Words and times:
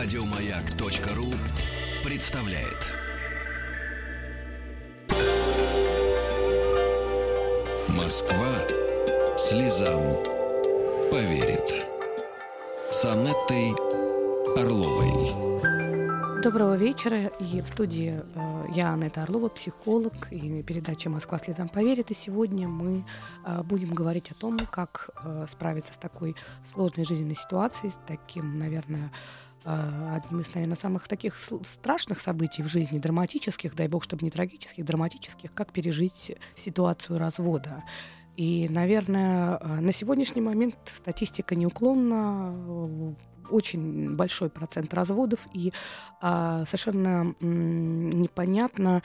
Радиомаяк.ру 0.00 1.26
представляет. 2.08 2.86
Москва 7.88 8.46
слезам 9.36 10.12
поверит. 11.10 11.84
С 12.92 13.04
Анеттой 13.06 13.72
Орловой. 14.56 16.42
Доброго 16.42 16.76
вечера. 16.76 17.32
И 17.40 17.60
в 17.60 17.66
студии 17.66 18.22
э, 18.22 18.64
я, 18.72 18.92
Анетта 18.92 19.24
Орлова, 19.24 19.48
психолог, 19.48 20.28
и 20.30 20.62
передача 20.62 21.10
«Москва 21.10 21.40
слезам 21.40 21.68
поверит». 21.68 22.12
И 22.12 22.14
сегодня 22.14 22.68
мы 22.68 23.04
э, 23.44 23.62
будем 23.64 23.92
говорить 23.94 24.30
о 24.30 24.34
том, 24.34 24.60
как 24.70 25.10
э, 25.24 25.46
справиться 25.50 25.92
с 25.92 25.96
такой 25.96 26.36
сложной 26.72 27.04
жизненной 27.04 27.34
ситуацией, 27.34 27.90
с 27.90 27.98
таким, 28.06 28.60
наверное, 28.60 29.10
одним 29.64 30.40
из, 30.40 30.54
наверное, 30.54 30.76
самых 30.76 31.08
таких 31.08 31.34
страшных 31.36 32.20
событий 32.20 32.62
в 32.62 32.68
жизни, 32.68 32.98
драматических, 32.98 33.74
дай 33.74 33.88
бог, 33.88 34.04
чтобы 34.04 34.24
не 34.24 34.30
трагических, 34.30 34.84
драматических, 34.84 35.52
как 35.52 35.72
пережить 35.72 36.36
ситуацию 36.56 37.18
развода. 37.18 37.82
И, 38.38 38.68
наверное, 38.68 39.58
э, 39.60 39.80
на 39.80 39.92
сегодняшний 39.92 40.40
момент 40.40 40.76
статистика 40.96 41.56
неуклонна, 41.56 42.54
э, 42.54 43.14
очень 43.50 44.14
большой 44.14 44.48
процент 44.48 44.94
разводов, 44.94 45.40
и 45.52 45.72
а, 46.20 46.64
совершенно 46.66 47.34
непонятно, 47.40 49.02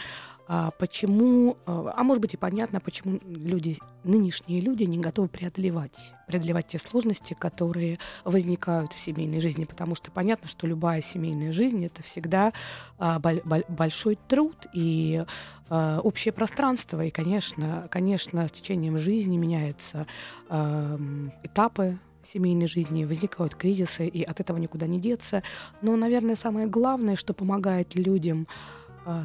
а, 0.47 0.71
почему, 0.71 1.57
а, 1.65 1.93
а 1.95 2.03
может 2.03 2.21
быть 2.21 2.33
и 2.33 2.37
понятно, 2.37 2.79
почему 2.79 3.19
люди, 3.25 3.77
нынешние 4.03 4.59
люди 4.59 4.83
не 4.83 4.97
готовы 4.97 5.29
преодолевать, 5.29 6.13
преодолевать 6.27 6.67
те 6.67 6.79
сложности, 6.79 7.33
которые 7.33 7.97
возникают 8.25 8.91
в 8.93 8.99
семейной 8.99 9.39
жизни, 9.39 9.63
потому 9.65 9.95
что 9.95 10.11
понятно, 10.11 10.47
что 10.47 10.67
любая 10.67 11.01
семейная 11.01 11.51
жизнь 11.51 11.85
это 11.85 12.03
всегда 12.03 12.51
а, 12.97 13.19
боль- 13.19 13.41
боль- 13.45 13.65
большой 13.69 14.17
труд 14.27 14.67
и 14.73 15.23
а, 15.69 15.99
общее 16.01 16.33
пространство, 16.33 17.03
и, 17.05 17.09
конечно, 17.09 17.87
конечно, 17.89 18.47
с 18.47 18.51
течением 18.51 18.97
жизни 18.97 19.37
меняются 19.37 20.07
а, 20.49 20.99
этапы 21.43 21.99
семейной 22.31 22.67
жизни, 22.67 23.05
возникают 23.05 23.55
кризисы, 23.55 24.07
и 24.07 24.23
от 24.23 24.39
этого 24.39 24.57
никуда 24.57 24.87
не 24.87 24.99
деться. 24.99 25.43
Но, 25.81 25.95
наверное, 25.95 26.35
самое 26.35 26.67
главное, 26.67 27.15
что 27.15 27.33
помогает 27.33 27.95
людям 27.95 28.47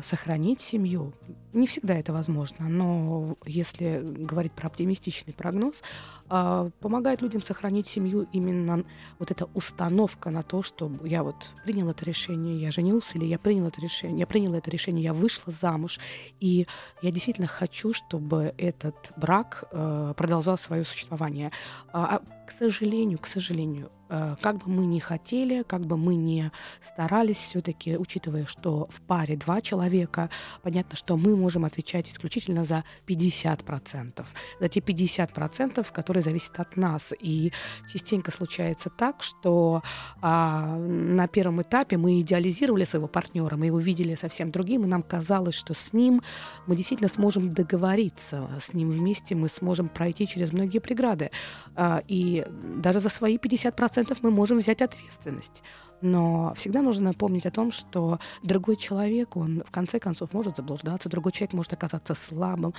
сохранить 0.03 0.61
семью, 0.61 1.13
не 1.53 1.67
всегда 1.67 1.95
это 1.95 2.13
возможно, 2.13 2.69
но 2.69 3.37
если 3.45 4.03
говорить 4.03 4.53
про 4.53 4.69
оптимистичный 4.69 5.35
прогноз, 5.35 5.83
а, 6.31 6.71
помогает 6.81 7.23
людям 7.23 7.43
сохранить 7.43 7.87
семью 7.87 8.29
именно 8.33 8.85
вот 9.19 9.31
эта 9.31 9.49
установка 9.55 10.31
на 10.31 10.43
то, 10.43 10.63
что 10.63 10.91
я 11.03 11.23
вот 11.23 11.37
принял 11.65 11.89
это 11.89 12.05
решение, 12.05 12.61
я 12.61 12.71
женился, 12.71 13.17
или 13.17 13.25
я 13.25 13.39
принял 13.39 13.67
это 13.67 13.81
решение, 13.81 14.21
я 14.21 14.27
принял 14.27 14.55
это 14.55 14.71
решение, 14.71 15.05
я 15.05 15.15
вышла 15.15 15.53
замуж, 15.53 15.99
и 16.41 16.67
я 17.01 17.11
действительно 17.11 17.47
хочу, 17.47 17.95
чтобы 17.95 18.55
этот 18.59 19.13
брак 19.17 19.65
э, 19.71 20.15
продолжал 20.17 20.59
свое 20.59 20.85
существование. 20.85 21.51
А, 21.93 22.17
а, 22.17 22.47
к 22.47 22.53
сожалению, 22.53 23.19
к 23.19 23.27
сожалению, 23.27 23.91
э, 24.09 24.37
как 24.43 24.59
бы 24.59 24.71
мы 24.71 24.87
ни 24.87 24.99
хотели, 24.99 25.63
как 25.63 25.87
бы 25.87 25.97
мы 25.97 26.15
ни 26.15 26.51
старались, 26.93 27.37
все-таки, 27.37 27.97
учитывая, 27.97 28.47
что 28.47 28.87
в 28.91 29.01
паре 29.01 29.37
два 29.37 29.61
человека, 29.61 30.29
понятно, 30.63 30.97
что 30.97 31.17
мы 31.17 31.37
можем 31.39 31.65
отвечать 31.65 32.11
исключительно 32.11 32.65
за 32.65 32.85
50%, 33.07 34.25
за 34.61 34.69
те 34.69 34.81
50%, 34.81 35.87
которые 35.93 36.23
зависят 36.23 36.61
от 36.61 36.77
нас. 36.77 37.13
И 37.19 37.53
частенько 37.93 38.31
случается 38.31 38.91
так, 38.91 39.23
что 39.23 39.83
а, 40.21 40.77
на 40.77 41.27
первом 41.29 41.63
этапе 41.63 41.97
мы 41.97 42.21
идеализировали 42.21 42.85
своего 42.85 43.09
партнера, 43.09 43.57
мы 43.57 43.67
его 43.67 43.79
видели 43.79 44.15
совсем 44.15 44.51
другим, 44.51 44.85
и 44.85 44.87
нам 44.87 45.03
казалось, 45.03 45.55
что 45.55 45.75
с 45.75 45.93
ним 45.93 46.23
мы 46.67 46.77
действительно 46.77 47.09
сможем 47.09 47.55
договориться, 47.55 48.49
с 48.61 48.75
ним 48.75 48.91
вместе 48.91 49.35
мы 49.35 49.49
сможем 49.49 49.89
пройти 49.89 50.27
через 50.27 50.53
многие 50.53 50.81
преграды. 50.81 51.31
А, 51.75 52.03
и 52.09 52.45
даже 52.49 53.01
за 53.01 53.09
свои 53.09 53.39
50% 53.39 54.19
мы 54.23 54.31
можем 54.31 54.59
взять 54.59 54.83
ответственность. 54.83 55.63
Но 56.01 56.55
всегда 56.57 56.83
нужно 56.83 57.13
помнить 57.13 57.47
о 57.47 57.51
том, 57.51 57.73
что 57.73 58.19
другой 58.43 58.77
человек, 58.77 59.37
он 59.37 59.63
в 59.67 59.71
конце 59.71 59.99
концов 59.99 60.33
может 60.33 60.57
заблуждаться, 60.57 61.09
другой 61.09 61.33
человек 61.33 61.53
может 61.55 61.73
оказаться 61.73 62.15
слабым, 62.15 62.75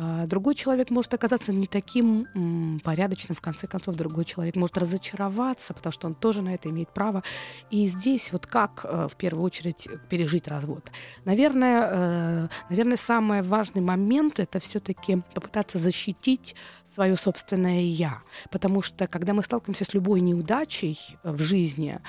а 0.00 0.26
другой 0.26 0.54
человек 0.54 0.90
может 0.90 1.12
оказаться 1.14 1.52
не 1.52 1.66
таким 1.66 2.80
порядочным, 2.84 3.34
в 3.34 3.40
конце 3.40 3.66
концов, 3.66 3.96
другой 3.96 4.24
человек 4.24 4.54
может 4.54 4.78
разочароваться, 4.78 5.74
потому 5.74 5.92
что 5.92 6.06
он 6.06 6.14
тоже 6.14 6.40
на 6.40 6.54
это 6.54 6.68
имеет 6.68 6.90
право. 6.90 7.24
И 7.70 7.86
здесь 7.88 8.30
вот 8.32 8.46
как 8.46 8.84
э, 8.84 9.08
в 9.10 9.16
первую 9.16 9.44
очередь 9.44 9.88
пережить 10.08 10.46
развод? 10.46 10.92
Наверное, 11.24 11.88
э, 11.90 12.48
наверное, 12.70 12.96
самый 12.96 13.42
важный 13.42 13.80
момент 13.80 14.38
это 14.38 14.60
все-таки 14.60 15.22
попытаться 15.34 15.78
защитить 15.78 16.54
свое 16.94 17.16
собственное 17.16 17.80
я. 17.80 18.22
Потому 18.50 18.82
что 18.82 19.08
когда 19.08 19.34
мы 19.34 19.42
сталкиваемся 19.42 19.84
с 19.84 19.94
любой 19.94 20.20
неудачей 20.20 20.98
э, 21.24 21.32
в 21.32 21.40
жизни, 21.40 22.00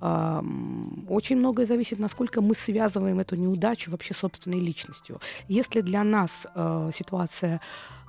очень 0.00 1.36
многое 1.36 1.66
зависит, 1.66 1.98
насколько 1.98 2.40
мы 2.40 2.54
связываем 2.54 3.18
эту 3.18 3.36
неудачу 3.36 3.90
вообще 3.90 4.14
собственной 4.14 4.60
личностью. 4.60 5.20
Если 5.48 5.80
для 5.80 6.04
нас 6.04 6.46
э, 6.54 6.90
ситуация 6.94 7.60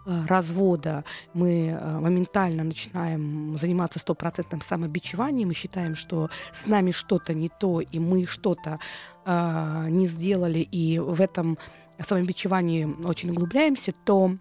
э, 0.06 0.26
развода, 0.28 1.04
мы 1.34 1.70
э, 1.70 2.00
моментально 2.00 2.64
начинаем 2.64 3.58
заниматься 3.58 3.98
стопроцентным 3.98 4.62
самобичеванием, 4.62 5.48
мы 5.48 5.56
считаем, 5.56 5.96
что 5.96 6.30
с 6.54 6.68
нами 6.68 6.92
что-то 6.92 7.34
не 7.34 7.50
то, 7.50 7.82
и 7.82 8.00
мы 8.00 8.26
что-то 8.26 8.80
не 9.26 10.08
сделали, 10.08 10.60
и 10.60 10.98
в 10.98 11.22
этом 11.22 11.60
самобичевании 12.00 12.86
очень 13.06 13.30
углубляемся, 13.30 13.92
то 13.92 14.38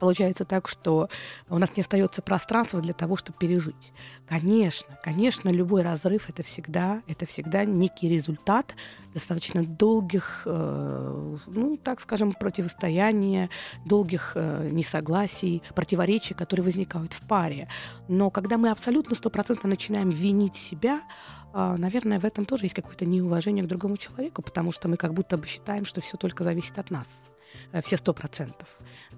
Получается 0.00 0.46
так, 0.46 0.66
что 0.66 1.10
у 1.50 1.58
нас 1.58 1.76
не 1.76 1.82
остается 1.82 2.22
пространства 2.22 2.80
для 2.80 2.94
того, 2.94 3.16
чтобы 3.16 3.38
пережить. 3.38 3.92
Конечно, 4.26 4.98
конечно, 5.04 5.50
любой 5.50 5.82
разрыв 5.82 6.30
это 6.30 6.42
всегда, 6.42 7.02
это 7.06 7.26
всегда 7.26 7.66
некий 7.66 8.08
результат 8.08 8.74
достаточно 9.12 9.62
долгих, 9.62 10.42
э, 10.46 11.36
ну, 11.46 11.76
так 11.76 12.00
скажем, 12.00 12.32
противостояния, 12.32 13.50
долгих 13.84 14.32
э, 14.36 14.68
несогласий, 14.70 15.62
противоречий, 15.74 16.32
которые 16.32 16.64
возникают 16.64 17.12
в 17.12 17.20
паре. 17.28 17.68
Но 18.08 18.30
когда 18.30 18.56
мы 18.56 18.70
абсолютно 18.70 19.14
стопроцентно 19.14 19.68
начинаем 19.68 20.08
винить 20.08 20.56
себя, 20.56 21.02
э, 21.52 21.74
наверное, 21.76 22.20
в 22.20 22.24
этом 22.24 22.46
тоже 22.46 22.64
есть 22.64 22.74
какое-то 22.74 23.04
неуважение 23.04 23.64
к 23.64 23.68
другому 23.68 23.98
человеку, 23.98 24.40
потому 24.40 24.72
что 24.72 24.88
мы 24.88 24.96
как 24.96 25.12
будто 25.12 25.36
бы 25.36 25.46
считаем, 25.46 25.84
что 25.84 26.00
все 26.00 26.16
только 26.16 26.42
зависит 26.42 26.78
от 26.78 26.90
нас 26.90 27.06
э, 27.72 27.82
все 27.82 27.98
сто 27.98 28.14
процентов. 28.14 28.66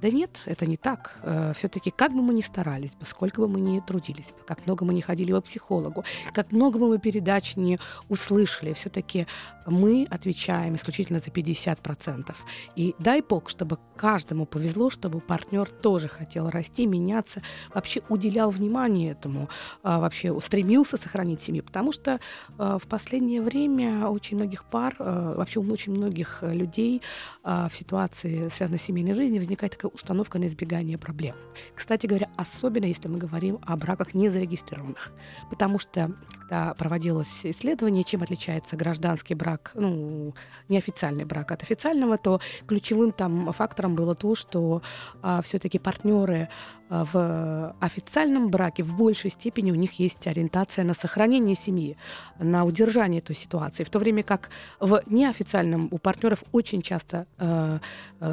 Да 0.03 0.11
нет, 0.11 0.43
это 0.47 0.67
не 0.67 0.77
так. 0.77 1.21
Все-таки 1.57 1.91
как 1.91 2.13
бы 2.13 2.23
мы 2.23 2.35
ни 2.35 2.43
старались 2.43 2.93
сколько 3.05 3.41
бы 3.41 3.49
мы 3.49 3.61
ни 3.61 3.81
трудились 3.81 4.35
как 4.47 4.67
много 4.67 4.85
мы 4.85 4.95
не 4.95 5.01
ходили 5.01 5.33
к 5.33 5.45
психологу, 5.45 6.05
как 6.33 6.53
много 6.53 6.79
бы 6.79 6.89
мы 6.89 6.99
передач 6.99 7.57
не 7.57 7.79
услышали, 8.09 8.73
все-таки 8.73 9.27
мы 9.67 10.07
отвечаем 10.11 10.75
исключительно 10.75 11.19
за 11.19 11.31
50%. 11.31 12.35
И 12.77 12.95
дай 12.99 13.23
бог, 13.23 13.49
чтобы 13.49 13.79
каждому 13.97 14.47
повезло, 14.47 14.91
чтобы 14.91 15.21
партнер 15.21 15.69
тоже 15.69 16.09
хотел 16.09 16.51
расти, 16.51 16.87
меняться, 16.87 17.43
вообще 17.73 18.03
уделял 18.09 18.51
внимание 18.51 19.13
этому, 19.13 19.49
а, 19.83 20.01
вообще 20.01 20.39
стремился 20.41 20.97
сохранить 20.97 21.43
семью. 21.43 21.63
Потому 21.63 21.93
что 21.93 22.21
а, 22.59 22.79
в 22.79 22.87
последнее 22.87 23.41
время 23.41 24.09
очень 24.09 24.37
многих 24.37 24.65
пар, 24.65 24.95
вообще 24.99 25.61
у 25.61 25.73
очень 25.73 25.93
многих 25.93 26.43
людей 26.43 27.01
в 27.45 27.71
ситуации, 27.73 28.51
связанной 28.55 28.79
с 28.79 28.83
семейной 28.83 29.15
жизнью, 29.15 29.41
возникает 29.41 29.73
такая 29.73 29.92
установка 29.93 30.39
на 30.39 30.47
избегание 30.47 30.99
проблем. 30.99 31.35
Кстати 31.75 32.07
говоря, 32.07 32.29
особенно 32.37 32.87
если 32.87 33.09
мы 33.09 33.19
говорим 33.19 33.59
о 33.63 33.77
браках 33.77 34.15
незарегистрированных. 34.15 35.13
Потому 35.51 35.79
что, 35.79 36.13
когда 36.41 36.75
проводилось 36.75 37.45
исследование, 37.45 38.05
чем 38.05 38.23
отличается 38.23 38.77
гражданский 38.77 39.35
брак, 39.35 39.73
ну, 39.75 40.35
неофициальный 40.69 41.25
брак 41.25 41.53
от 41.53 41.63
официального, 41.63 42.19
то 42.19 42.41
ключевым 42.67 43.13
там 43.13 43.53
фактором 43.53 43.95
было 43.95 44.15
то, 44.15 44.35
что 44.35 44.83
а, 45.23 45.41
все-таки 45.43 45.79
партнеры 45.79 46.49
в 46.93 47.75
официальном 47.81 48.51
браке 48.51 48.83
в 48.83 48.95
большей 48.95 49.31
степени 49.31 49.73
у 49.73 49.75
них 49.75 49.99
есть 49.99 50.27
ориентация 50.27 50.85
на 50.85 50.93
сохранение 50.93 51.57
семьи, 51.57 51.97
на 52.39 52.65
удержание 52.65 53.21
этой 53.21 53.35
ситуации, 53.35 53.85
в 53.85 53.89
то 53.89 53.99
время 53.99 54.23
как 54.23 54.51
в 54.79 55.03
неофициальном 55.07 55.89
у 55.91 55.99
партнеров 55.99 56.45
очень 56.53 56.83
часто 56.83 57.27
э, 57.39 57.79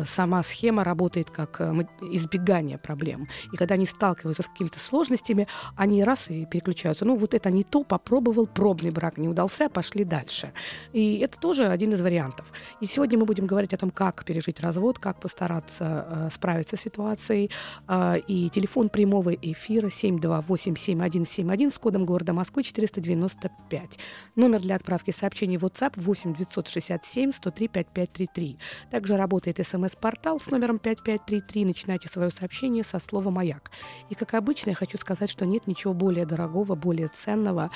сама 0.06 0.44
схема 0.44 0.84
работает 0.84 1.30
как 1.30 1.62
э, 1.62 1.86
избегание 2.12 2.78
проблем. 2.78 3.30
И 3.54 3.56
когда 3.56 3.76
они 3.76 3.86
сталкиваются 3.86 4.44
с 4.44 4.48
какими-то 4.48 4.80
сложностями, 4.80 5.48
они 5.78 6.04
раз 6.04 6.30
и 6.30 6.46
переключаются. 6.46 7.06
Ну, 7.06 7.16
вот 7.16 7.34
это 7.34 7.50
не 7.50 7.64
то, 7.64 7.84
попробовал, 7.84 8.46
пробный 8.46 8.92
брак 8.92 9.18
не 9.18 9.30
удался, 9.30 9.70
пошли 9.70 10.04
дальше. 10.04 10.52
И 10.92 11.20
это 11.20 11.40
тоже 11.40 11.68
один 11.68 11.94
из 11.94 12.02
вариантов. 12.02 12.52
И 12.82 12.86
сегодня 12.86 13.18
мы 13.18 13.26
будем 13.26 13.48
говорить 13.48 13.74
о 13.74 13.78
том, 13.78 13.90
как 13.90 14.26
пережить 14.26 14.60
развод, 14.60 15.00
как 15.00 15.20
постараться 15.22 16.06
э, 16.10 16.30
справиться 16.34 16.76
с 16.76 16.82
ситуацией. 16.82 17.52
Э, 17.88 18.18
и 18.28 18.49
Телефон 18.50 18.90
прямого 18.90 19.34
эфира 19.34 19.88
728-7171 19.88 21.74
с 21.74 21.78
кодом 21.78 22.06
города 22.06 22.34
Москвы 22.34 22.64
495. 22.64 24.00
Номер 24.36 24.60
для 24.62 24.76
отправки 24.76 25.12
сообщений 25.12 25.58
в 25.58 25.66
WhatsApp 25.66 25.94
8 25.96 26.34
967 26.34 27.32
103 27.32 27.68
5533. 27.68 28.58
Также 28.90 29.18
работает 29.18 29.60
смс-портал 29.66 30.40
с 30.40 30.50
номером 30.50 30.80
5533. 30.80 31.66
Начинайте 31.66 32.10
свое 32.10 32.32
сообщение 32.32 32.84
со 32.84 32.98
слова 33.00 33.30
«Маяк». 33.30 33.70
И, 34.10 34.16
как 34.16 34.34
обычно, 34.34 34.72
я 34.72 34.76
хочу 34.76 34.98
сказать, 34.98 35.30
что 35.30 35.46
нет 35.46 35.68
ничего 35.68 35.94
более 35.94 36.26
дорогого, 36.26 36.74
более 36.76 37.10
ценного, 37.10 37.70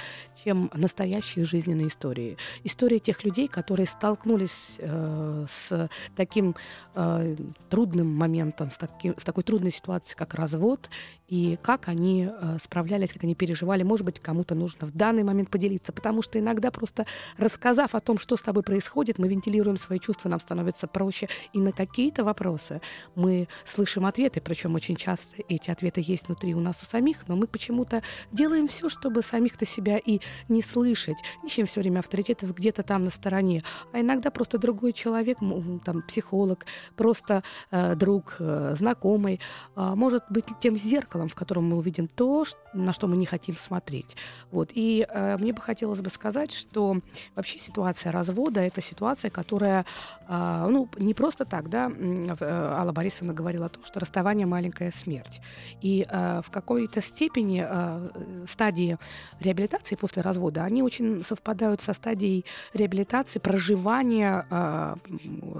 чем 0.43 0.71
настоящие 0.73 1.45
жизненные 1.45 1.87
истории. 1.87 2.37
Истории 2.63 2.97
тех 2.97 3.23
людей, 3.23 3.47
которые 3.47 3.85
столкнулись 3.85 4.75
э, 4.79 5.45
с 5.49 5.89
таким 6.15 6.55
э, 6.95 7.35
трудным 7.69 8.13
моментом, 8.13 8.71
с, 8.71 8.77
таким, 8.77 9.15
с 9.17 9.23
такой 9.23 9.43
трудной 9.43 9.71
ситуацией, 9.71 10.15
как 10.17 10.33
развод, 10.53 10.89
и 11.33 11.57
как 11.63 11.87
они 11.87 12.29
э, 12.29 12.57
справлялись, 12.61 13.11
как 13.11 13.23
они 13.23 13.33
переживали. 13.33 13.81
Может 13.81 14.05
быть, 14.05 14.19
кому-то 14.19 14.53
нужно 14.53 14.85
в 14.85 14.91
данный 14.91 15.23
момент 15.23 15.49
поделиться, 15.49 15.91
потому 15.91 16.21
что 16.21 16.37
иногда 16.37 16.69
просто 16.69 17.07
рассказав 17.37 17.95
о 17.95 17.99
том, 17.99 18.19
что 18.19 18.35
с 18.35 18.41
тобой 18.41 18.61
происходит, 18.61 19.17
мы 19.17 19.27
вентилируем 19.27 19.77
свои 19.77 19.99
чувства, 19.99 20.29
нам 20.29 20.39
становится 20.39 20.85
проще. 20.85 21.29
И 21.53 21.59
на 21.59 21.71
какие-то 21.71 22.23
вопросы 22.23 22.81
мы 23.15 23.47
слышим 23.65 24.05
ответы, 24.05 24.41
причем 24.41 24.75
очень 24.75 24.95
часто 24.95 25.37
эти 25.49 25.71
ответы 25.71 26.03
есть 26.05 26.27
внутри 26.27 26.53
у 26.53 26.59
нас 26.59 26.83
у 26.83 26.85
самих, 26.85 27.27
но 27.27 27.35
мы 27.35 27.47
почему-то 27.47 28.03
делаем 28.31 28.67
все, 28.67 28.89
чтобы 28.89 29.23
самих-то 29.23 29.65
себя 29.65 29.97
и 29.97 30.19
не 30.49 30.61
слышать, 30.61 31.17
ищем 31.43 31.65
все 31.65 31.79
время 31.81 31.99
авторитетов 31.99 32.53
где-то 32.53 32.83
там 32.83 33.05
на 33.05 33.09
стороне. 33.09 33.63
А 33.91 34.01
иногда 34.01 34.29
просто 34.29 34.59
другой 34.59 34.93
человек, 34.93 35.39
там, 35.83 36.03
психолог, 36.07 36.65
просто 36.95 37.43
э, 37.71 37.95
друг, 37.95 38.35
э, 38.39 38.75
знакомый, 38.77 39.39
э, 39.75 39.93
может 39.95 40.23
быть 40.29 40.42
тем 40.59 40.77
зеркалом, 40.77 41.29
в 41.29 41.35
котором 41.35 41.69
мы 41.69 41.77
увидим 41.77 42.07
то, 42.07 42.45
на 42.73 42.93
что 42.93 43.07
мы 43.07 43.17
не 43.17 43.25
хотим 43.25 43.57
смотреть. 43.57 44.15
Вот. 44.51 44.71
И 44.73 45.05
э, 45.07 45.37
мне 45.37 45.53
бы 45.53 45.61
хотелось 45.61 46.01
бы 46.01 46.09
сказать, 46.09 46.51
что 46.51 46.97
вообще 47.35 47.59
ситуация 47.59 48.11
развода— 48.11 48.61
это 48.61 48.81
ситуация, 48.81 49.29
которая 49.29 49.85
э, 50.27 50.67
ну, 50.69 50.89
не 50.97 51.13
просто 51.13 51.45
так, 51.45 51.69
да, 51.69 51.91
э, 51.91 52.35
Алла 52.41 52.91
Борисовна 52.91 53.33
говорила 53.33 53.65
о 53.65 53.69
том, 53.69 53.83
что 53.85 53.99
расставание— 53.99 54.45
маленькая 54.47 54.91
смерть. 54.91 55.41
И 55.81 56.05
э, 56.09 56.41
в 56.45 56.49
какой-то 56.49 57.01
степени 57.01 57.65
э, 57.67 58.09
стадии 58.47 58.97
реабилитации 59.39 59.95
после 59.95 60.21
развода, 60.21 60.63
они 60.63 60.83
очень 60.83 61.23
совпадают 61.23 61.81
со 61.81 61.93
стадией 61.93 62.45
реабилитации, 62.73 63.39
проживания 63.39 64.45
э, 64.49 64.95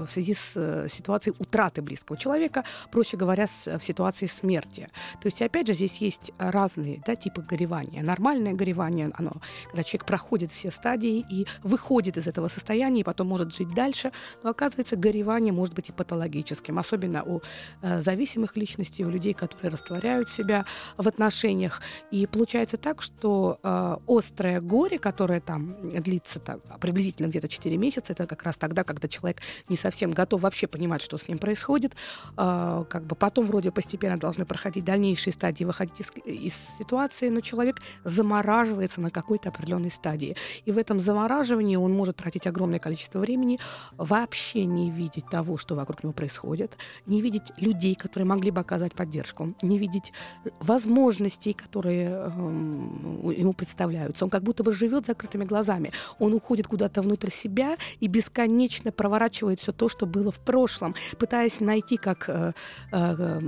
в 0.05 0.07
связи 0.11 0.33
с 0.33 0.51
э, 0.55 0.87
ситуацией 0.91 1.35
утраты 1.39 1.81
близкого 1.81 2.17
человека, 2.17 2.63
проще 2.91 3.17
говоря, 3.17 3.47
с, 3.47 3.77
в 3.77 3.83
ситуации 3.83 4.25
смерти. 4.25 4.72
То 4.81 5.25
есть, 5.25 5.41
опять 5.41 5.67
же, 5.67 5.73
здесь 5.73 5.97
есть 5.97 6.31
разные 6.37 7.01
да, 7.05 7.15
типы 7.15 7.41
горевания. 7.41 8.03
Нормальное 8.03 8.53
горевание, 8.53 9.11
оно, 9.15 9.31
когда 9.65 9.83
человек 9.83 10.05
проходит 10.05 10.51
все 10.51 10.71
стадии 10.71 11.23
и 11.29 11.45
выходит 11.63 12.17
из 12.17 12.27
этого 12.27 12.47
состояния, 12.47 13.01
и 13.01 13.03
потом 13.03 13.27
может 13.27 13.53
жить 13.53 13.73
дальше, 13.73 14.11
но 14.43 14.49
оказывается, 14.49 14.95
горевание 14.95 15.53
может 15.53 15.75
быть 15.75 15.89
и 15.89 15.91
патологическим, 15.91 16.79
особенно 16.79 17.23
у 17.23 17.41
э, 17.81 18.01
зависимых 18.01 18.57
личностей, 18.57 19.05
у 19.05 19.09
людей, 19.09 19.33
которые 19.33 19.71
растворяют 19.71 20.29
себя 20.29 20.65
в 20.97 21.07
отношениях. 21.07 21.81
И 22.11 22.25
получается 22.27 22.77
так, 22.77 23.01
что 23.01 23.59
э, 23.63 23.97
острое 24.07 24.61
горе, 24.61 24.99
которое 24.99 25.39
там 25.39 25.75
длится 26.01 26.39
там, 26.39 26.59
приблизительно 26.79 27.27
где-то 27.27 27.47
4 27.47 27.77
месяца, 27.77 28.13
это 28.13 28.25
как 28.25 28.43
раз 28.43 28.55
тогда, 28.57 28.83
когда 28.83 29.07
человек 29.07 29.41
не 29.69 29.77
совсем 29.77 30.11
готов 30.11 30.41
вообще 30.41 30.67
понимать, 30.67 31.01
что 31.01 31.17
с 31.17 31.27
ним 31.27 31.37
происходит, 31.37 31.93
э, 32.37 32.85
как 32.89 33.05
бы 33.05 33.15
потом 33.15 33.47
вроде 33.47 33.71
постепенно 33.71 34.17
должны 34.17 34.45
проходить 34.45 34.62
дальнейшие 34.71 35.33
стадии 35.33 35.63
выходить 35.63 35.99
из, 35.99 36.11
из 36.25 36.53
ситуации, 36.77 37.29
но 37.29 37.41
человек 37.41 37.81
замораживается 38.03 39.01
на 39.01 39.09
какой-то 39.09 39.49
определенной 39.49 39.91
стадии. 39.91 40.35
И 40.65 40.71
в 40.71 40.77
этом 40.77 40.99
замораживании 40.99 41.75
он 41.75 41.93
может 41.93 42.17
тратить 42.17 42.47
огромное 42.47 42.79
количество 42.79 43.19
времени, 43.19 43.59
вообще 43.97 44.65
не 44.65 44.89
видеть 44.89 45.25
того, 45.29 45.57
что 45.57 45.75
вокруг 45.75 46.03
него 46.03 46.13
происходит, 46.13 46.77
не 47.05 47.21
видеть 47.21 47.43
людей, 47.57 47.95
которые 47.95 48.27
могли 48.27 48.51
бы 48.51 48.59
оказать 48.61 48.93
поддержку, 48.93 49.53
не 49.61 49.77
видеть 49.77 50.13
возможностей, 50.59 51.53
которые 51.53 52.09
э, 52.11 53.33
ему 53.37 53.53
представляются. 53.53 54.25
Он 54.25 54.29
как 54.29 54.43
будто 54.43 54.63
бы 54.63 54.73
живет 54.73 55.05
закрытыми 55.05 55.45
глазами. 55.45 55.91
Он 56.19 56.33
уходит 56.33 56.67
куда-то 56.67 57.01
внутрь 57.01 57.29
себя 57.29 57.75
и 57.99 58.07
бесконечно 58.07 58.91
проворачивает 58.91 59.59
все 59.59 59.71
то, 59.71 59.89
что 59.89 60.05
было 60.05 60.31
в 60.31 60.39
прошлом, 60.39 60.95
пытаясь 61.19 61.59
найти, 61.59 61.97
как 61.97 62.29
э, 62.29 62.53
э, 62.91 63.41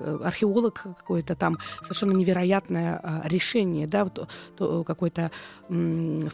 э 0.00 0.18
археолог 0.44 0.82
какое-то 0.98 1.34
там 1.34 1.58
совершенно 1.82 2.12
невероятное 2.12 3.00
а, 3.02 3.22
решение, 3.24 3.86
да, 3.86 4.04
вот, 4.04 4.28
то, 4.56 4.84
какой-то 4.84 5.30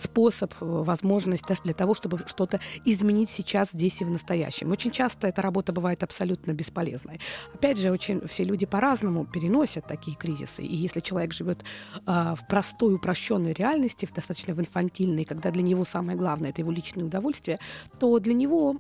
способ, 0.03 0.53
возможность 0.61 1.45
да, 1.49 1.55
для 1.63 1.75
того, 1.75 1.95
чтобы 1.95 2.21
что-то 2.27 2.61
изменить 2.85 3.31
сейчас, 3.31 3.71
здесь 3.71 4.01
и 4.01 4.05
в 4.05 4.11
настоящем. 4.11 4.73
Очень 4.73 4.91
часто 4.91 5.29
эта 5.29 5.43
работа 5.43 5.73
бывает 5.73 6.03
абсолютно 6.03 6.53
бесполезной. 6.53 7.21
Опять 7.55 7.79
же, 7.79 7.91
очень 7.91 8.27
все 8.27 8.45
люди 8.45 8.67
по-разному 8.67 9.25
переносят 9.25 9.87
такие 9.87 10.17
кризисы. 10.17 10.63
И 10.63 10.75
если 10.75 11.01
человек 11.01 11.33
живет 11.33 11.65
а, 12.07 12.35
в 12.35 12.47
простой, 12.47 12.95
упрощенной 12.95 13.53
реальности, 13.53 14.07
в 14.07 14.13
достаточно 14.13 14.55
в 14.55 14.61
инфантильной, 14.61 15.25
когда 15.25 15.51
для 15.51 15.63
него 15.63 15.85
самое 15.85 16.19
главное 16.19 16.51
это 16.51 16.61
его 16.61 16.73
личное 16.73 17.05
удовольствие, 17.05 17.59
то 17.99 18.19
для 18.19 18.35
него, 18.35 18.77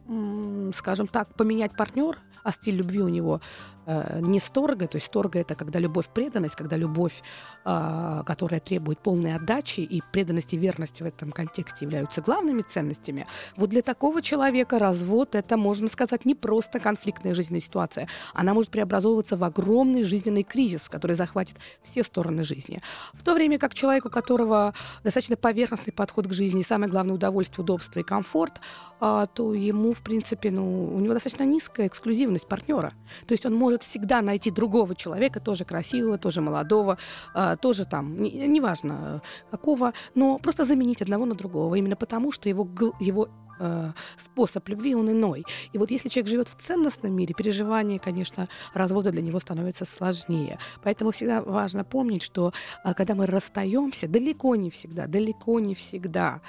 скажем 0.74 1.06
так, 1.06 1.34
поменять 1.34 1.76
партнер, 1.76 2.18
а 2.42 2.52
стиль 2.52 2.76
любви 2.76 3.00
у 3.00 3.08
него 3.08 3.40
э, 3.90 4.20
не 4.20 4.40
сторга, 4.40 4.86
то 4.86 4.96
есть 4.96 5.06
сторга 5.06 5.38
это 5.38 5.54
когда 5.54 5.78
любовь 5.78 6.08
преданность, 6.08 6.56
когда 6.56 6.76
любовь, 6.76 7.22
э, 7.64 8.22
которая 8.26 8.60
требует 8.60 8.98
полной 9.00 9.34
отдачи 9.34 9.80
и 9.80 10.02
преданность 10.12 10.52
и 10.52 10.56
верность 10.56 11.00
в 11.00 11.04
этом 11.04 11.30
контексте 11.30 11.84
являются 11.84 12.20
главными 12.20 12.62
ценностями. 12.62 13.26
Вот 13.56 13.70
для 13.70 13.82
такого 13.82 14.22
человека 14.22 14.78
развод 14.78 15.34
это, 15.34 15.56
можно 15.56 15.88
сказать, 15.88 16.24
не 16.24 16.34
просто 16.34 16.80
конфликтная 16.80 17.34
жизненная 17.34 17.60
ситуация. 17.60 18.08
Она 18.34 18.54
может 18.54 18.70
преобразовываться 18.70 19.36
в 19.36 19.44
огромный 19.44 20.04
жизненный 20.04 20.42
кризис, 20.42 20.88
который 20.88 21.16
захватит 21.16 21.56
все 21.82 22.02
стороны 22.02 22.42
жизни. 22.42 22.80
В 23.12 23.24
то 23.24 23.34
время 23.34 23.58
как 23.58 23.74
человек, 23.74 24.06
у 24.06 24.10
которого 24.10 24.74
достаточно 25.04 25.36
поверхностный 25.36 25.92
подход 25.92 26.26
к 26.26 26.32
жизни 26.32 26.60
и 26.60 26.64
самое 26.64 26.90
главное 26.90 27.14
удовольствие, 27.14 27.64
удобство 27.64 28.00
и 28.00 28.02
комфорт, 28.02 28.60
э, 29.00 29.26
то 29.34 29.54
ему, 29.54 29.92
в 29.92 30.02
принципе, 30.02 30.50
ну, 30.50 30.94
у 30.94 31.00
него 31.00 31.14
достаточно 31.14 31.44
низкая 31.44 31.86
эксклюзивность 31.86 32.46
партнера. 32.46 32.92
То 33.26 33.32
есть 33.32 33.46
он 33.46 33.54
может 33.54 33.79
всегда 33.82 34.22
найти 34.22 34.50
другого 34.50 34.94
человека, 34.94 35.40
тоже 35.40 35.64
красивого, 35.64 36.18
тоже 36.18 36.40
молодого, 36.40 36.98
э, 37.34 37.56
тоже 37.60 37.84
там, 37.84 38.22
неважно 38.22 38.90
не 38.90 39.50
какого, 39.50 39.92
но 40.14 40.38
просто 40.38 40.64
заменить 40.64 41.02
одного 41.02 41.26
на 41.26 41.34
другого, 41.34 41.74
именно 41.74 41.96
потому 41.96 42.32
что 42.32 42.48
его, 42.48 42.68
его 43.00 43.28
э, 43.60 43.92
способ 44.16 44.68
любви, 44.68 44.94
он 44.94 45.10
иной. 45.10 45.44
И 45.72 45.78
вот 45.78 45.90
если 45.90 46.08
человек 46.08 46.30
живет 46.30 46.48
в 46.48 46.54
ценностном 46.54 47.12
мире, 47.12 47.34
переживание, 47.34 47.98
конечно, 47.98 48.48
развода 48.74 49.10
для 49.10 49.22
него 49.22 49.38
становится 49.38 49.84
сложнее. 49.84 50.58
Поэтому 50.82 51.10
всегда 51.10 51.42
важно 51.42 51.84
помнить, 51.84 52.22
что 52.22 52.52
э, 52.84 52.94
когда 52.94 53.14
мы 53.14 53.26
расстаемся, 53.26 54.08
далеко 54.08 54.56
не 54.56 54.70
всегда, 54.70 55.06
далеко 55.06 55.60
не 55.60 55.74
всегда 55.74 56.40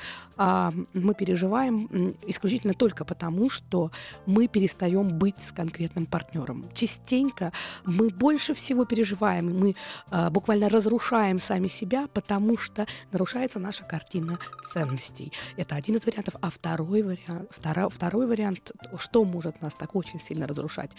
мы 0.93 1.13
переживаем 1.13 2.15
исключительно 2.25 2.73
только 2.73 3.05
потому, 3.05 3.49
что 3.49 3.91
мы 4.25 4.47
перестаем 4.47 5.17
быть 5.17 5.39
с 5.39 5.51
конкретным 5.51 6.05
партнером. 6.05 6.65
Частенько 6.73 7.51
мы 7.85 8.09
больше 8.09 8.53
всего 8.53 8.85
переживаем, 8.85 9.49
и 9.49 9.53
мы 9.53 9.75
э, 10.11 10.29
буквально 10.29 10.69
разрушаем 10.69 11.39
сами 11.39 11.67
себя, 11.67 12.07
потому 12.13 12.57
что 12.57 12.87
нарушается 13.11 13.59
наша 13.59 13.83
картина 13.83 14.39
ценностей. 14.73 15.31
Это 15.57 15.75
один 15.75 15.95
из 15.95 16.05
вариантов. 16.05 16.35
А 16.41 16.49
второй 16.49 17.03
вариант, 17.03 17.49
второй, 17.51 17.89
второй 17.89 18.27
вариант, 18.27 18.71
что 18.97 19.23
может 19.23 19.61
нас 19.61 19.73
так 19.73 19.95
очень 19.95 20.19
сильно 20.19 20.47
разрушать, 20.47 20.91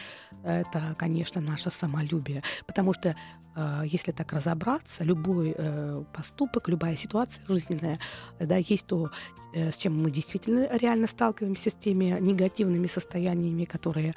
это, 0.45 0.95
конечно, 0.99 1.41
наше 1.41 1.71
самолюбие. 1.71 2.43
Потому 2.67 2.93
что, 2.93 3.17
э, 3.57 3.83
если 3.87 4.13
так 4.13 4.33
разобраться, 4.33 5.05
любой 5.05 5.55
э, 5.57 6.05
поступок, 6.13 6.69
любая 6.69 6.97
ситуация 6.97 7.45
жизненная, 7.49 7.99
да, 8.39 8.57
есть 8.57 8.87
то, 8.87 9.11
с 9.55 9.77
чем 9.77 9.97
мы 10.03 10.11
действительно 10.11 10.69
реально 10.77 11.07
сталкиваемся, 11.07 11.71
с 11.71 11.75
теми 11.75 12.17
негативными 12.21 12.87
состояниями, 12.87 13.65
которые 13.65 14.15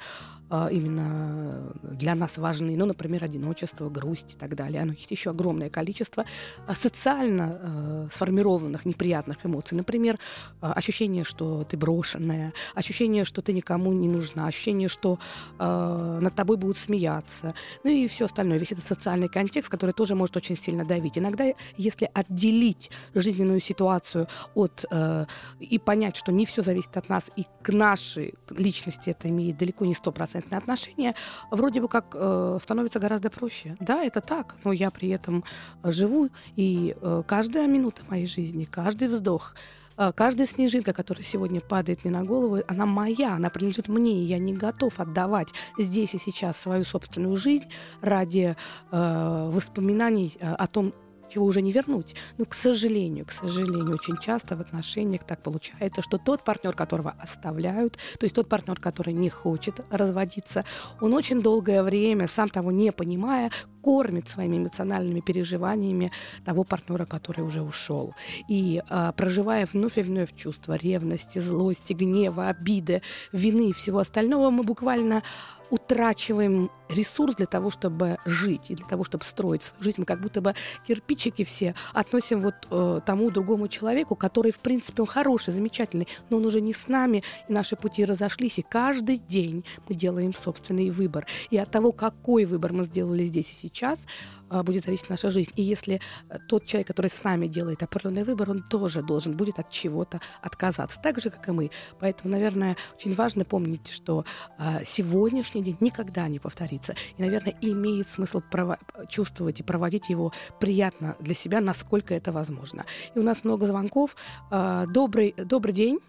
именно 0.50 1.72
для 1.82 2.14
нас 2.14 2.38
важны, 2.38 2.76
ну, 2.76 2.86
например, 2.86 3.24
одиночество, 3.24 3.88
грусть 3.88 4.34
и 4.34 4.36
так 4.36 4.54
далее. 4.54 4.82
Оно 4.82 4.92
есть 4.92 5.10
еще 5.10 5.30
огромное 5.30 5.70
количество 5.70 6.24
а, 6.66 6.74
социально 6.74 7.58
э, 7.60 8.08
сформированных 8.12 8.84
неприятных 8.84 9.44
эмоций. 9.44 9.76
Например, 9.76 10.18
ощущение, 10.60 11.24
что 11.24 11.64
ты 11.64 11.76
брошенная, 11.76 12.52
ощущение, 12.74 13.24
что 13.24 13.42
ты 13.42 13.52
никому 13.52 13.92
не 13.92 14.08
нужна, 14.08 14.46
ощущение, 14.46 14.88
что 14.88 15.18
э, 15.58 16.18
над 16.20 16.34
тобой 16.34 16.56
будут 16.56 16.76
смеяться, 16.76 17.54
ну 17.84 17.90
и 17.90 18.06
все 18.08 18.26
остальное, 18.26 18.58
весь 18.58 18.72
этот 18.72 18.86
социальный 18.86 19.28
контекст, 19.28 19.68
который 19.68 19.92
тоже 19.92 20.14
может 20.14 20.36
очень 20.36 20.56
сильно 20.56 20.84
давить. 20.84 21.18
Иногда, 21.18 21.44
если 21.76 22.10
отделить 22.14 22.90
жизненную 23.14 23.60
ситуацию 23.60 24.28
от 24.54 24.84
э, 24.90 25.26
и 25.60 25.78
понять, 25.78 26.16
что 26.16 26.32
не 26.32 26.46
все 26.46 26.62
зависит 26.62 26.96
от 26.96 27.08
нас, 27.08 27.30
и 27.36 27.44
к 27.62 27.72
нашей 27.72 28.34
личности 28.50 29.10
это 29.10 29.28
имеет 29.28 29.58
далеко 29.58 29.84
не 29.84 29.94
100% 29.94 30.35
стопроцентные 30.36 30.58
отношения, 30.58 31.14
вроде 31.50 31.80
бы 31.80 31.88
как 31.88 32.14
э, 32.14 32.58
становится 32.62 32.98
гораздо 32.98 33.30
проще. 33.30 33.76
Да, 33.80 34.02
это 34.02 34.20
так, 34.20 34.56
но 34.64 34.72
я 34.72 34.90
при 34.90 35.08
этом 35.08 35.44
живу, 35.82 36.28
и 36.56 36.96
э, 37.00 37.22
каждая 37.26 37.66
минута 37.66 38.02
моей 38.08 38.26
жизни, 38.26 38.64
каждый 38.64 39.08
вздох, 39.08 39.54
э, 39.98 40.12
каждая 40.12 40.46
снежинка, 40.46 40.92
которая 40.92 41.24
сегодня 41.24 41.60
падает 41.60 42.04
мне 42.04 42.12
на 42.12 42.24
голову, 42.24 42.62
она 42.68 42.86
моя, 42.86 43.34
она 43.34 43.50
принадлежит 43.50 43.88
мне, 43.88 44.22
и 44.22 44.26
я 44.26 44.38
не 44.38 44.52
готов 44.52 45.00
отдавать 45.00 45.48
здесь 45.78 46.14
и 46.14 46.18
сейчас 46.18 46.56
свою 46.56 46.84
собственную 46.84 47.36
жизнь 47.36 47.66
ради 48.00 48.56
э, 48.90 49.50
воспоминаний 49.52 50.36
э, 50.40 50.52
о 50.52 50.66
том, 50.66 50.92
чего 51.28 51.46
уже 51.46 51.62
не 51.62 51.72
вернуть. 51.72 52.14
Но, 52.38 52.44
к 52.44 52.54
сожалению, 52.54 53.26
к 53.26 53.30
сожалению, 53.30 53.94
очень 53.94 54.18
часто 54.18 54.56
в 54.56 54.60
отношениях 54.60 55.24
так 55.24 55.42
получается, 55.42 56.02
что 56.02 56.18
тот 56.18 56.44
партнер, 56.44 56.74
которого 56.74 57.14
оставляют, 57.18 57.94
то 58.18 58.24
есть 58.24 58.34
тот 58.34 58.48
партнер, 58.48 58.78
который 58.78 59.12
не 59.12 59.28
хочет 59.28 59.80
разводиться, 59.90 60.64
он 61.00 61.14
очень 61.14 61.42
долгое 61.42 61.82
время, 61.82 62.28
сам 62.28 62.48
того 62.48 62.70
не 62.70 62.92
понимая, 62.92 63.50
кормит 63.86 64.28
своими 64.28 64.56
эмоциональными 64.56 65.20
переживаниями 65.20 66.10
того 66.44 66.64
партнера, 66.64 67.04
который 67.04 67.44
уже 67.44 67.62
ушел. 67.62 68.14
И 68.48 68.82
а, 68.88 69.12
проживая 69.12 69.68
вновь 69.72 69.96
и 69.96 70.02
вновь 70.02 70.34
чувства 70.34 70.74
ревности, 70.74 71.38
злости, 71.38 71.92
гнева, 71.92 72.48
обиды, 72.48 73.02
вины 73.30 73.70
и 73.70 73.72
всего 73.72 74.00
остального, 74.00 74.50
мы 74.50 74.64
буквально 74.64 75.22
утрачиваем 75.70 76.70
ресурс 76.88 77.36
для 77.36 77.46
того, 77.46 77.70
чтобы 77.70 78.18
жить 78.24 78.70
и 78.70 78.74
для 78.74 78.86
того, 78.86 79.04
чтобы 79.04 79.24
строить 79.24 79.62
свою 79.62 79.82
жизнь. 79.82 79.96
Мы 79.98 80.04
как 80.04 80.20
будто 80.20 80.40
бы 80.40 80.54
кирпичики 80.86 81.44
все 81.44 81.74
относим 81.92 82.42
вот 82.42 82.54
э, 82.70 83.00
тому 83.04 83.30
другому 83.30 83.68
человеку, 83.68 84.14
который, 84.14 84.52
в 84.52 84.58
принципе, 84.58 85.02
он 85.02 85.08
хороший, 85.08 85.52
замечательный, 85.52 86.06
но 86.30 86.36
он 86.36 86.46
уже 86.46 86.60
не 86.60 86.72
с 86.72 86.88
нами, 86.88 87.22
и 87.48 87.52
наши 87.52 87.76
пути 87.76 88.04
разошлись, 88.04 88.58
и 88.58 88.62
каждый 88.62 89.18
день 89.18 89.64
мы 89.88 89.94
делаем 89.94 90.34
собственный 90.34 90.90
выбор. 90.90 91.26
И 91.50 91.58
от 91.58 91.70
того, 91.70 91.92
какой 91.92 92.44
выбор 92.44 92.72
мы 92.72 92.84
сделали 92.84 93.24
здесь 93.24 93.50
и 93.52 93.66
сейчас, 93.66 94.06
будет 94.50 94.84
зависеть 94.84 95.10
наша 95.10 95.30
жизнь. 95.30 95.52
И 95.56 95.62
если 95.62 96.00
э, 96.28 96.38
тот 96.48 96.66
человек, 96.66 96.88
который 96.88 97.08
с 97.08 97.22
нами 97.24 97.46
делает 97.46 97.82
определенный 97.82 98.24
выбор, 98.24 98.50
он 98.50 98.62
тоже 98.62 99.02
должен 99.02 99.36
будет 99.36 99.58
от 99.58 99.70
чего-то 99.70 100.20
отказаться, 100.42 101.00
так 101.02 101.20
же, 101.20 101.30
как 101.30 101.48
и 101.48 101.52
мы. 101.52 101.70
Поэтому, 102.00 102.32
наверное, 102.32 102.76
очень 102.94 103.14
важно 103.14 103.44
помнить, 103.44 103.88
что 103.88 104.24
э, 104.58 104.84
сегодняшний 104.84 105.62
день 105.62 105.76
никогда 105.80 106.28
не 106.28 106.38
повторится. 106.38 106.94
И, 107.16 107.22
наверное, 107.22 107.56
имеет 107.60 108.08
смысл 108.08 108.42
прово- 108.50 108.78
чувствовать 109.08 109.60
и 109.60 109.62
проводить 109.62 110.08
его 110.08 110.32
приятно 110.60 111.16
для 111.20 111.34
себя, 111.34 111.60
насколько 111.60 112.14
это 112.14 112.32
возможно. 112.32 112.84
И 113.14 113.18
у 113.18 113.22
нас 113.22 113.44
много 113.44 113.66
звонков. 113.66 114.16
А, 114.50 114.86
добрый, 114.86 115.34
добрый 115.36 115.74
день. 115.74 116.00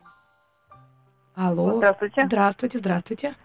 Алло. 1.36 1.78
Здравствуйте. 1.78 2.26
Здравствуйте, 2.26 2.80
здравствуйте. 2.80 3.36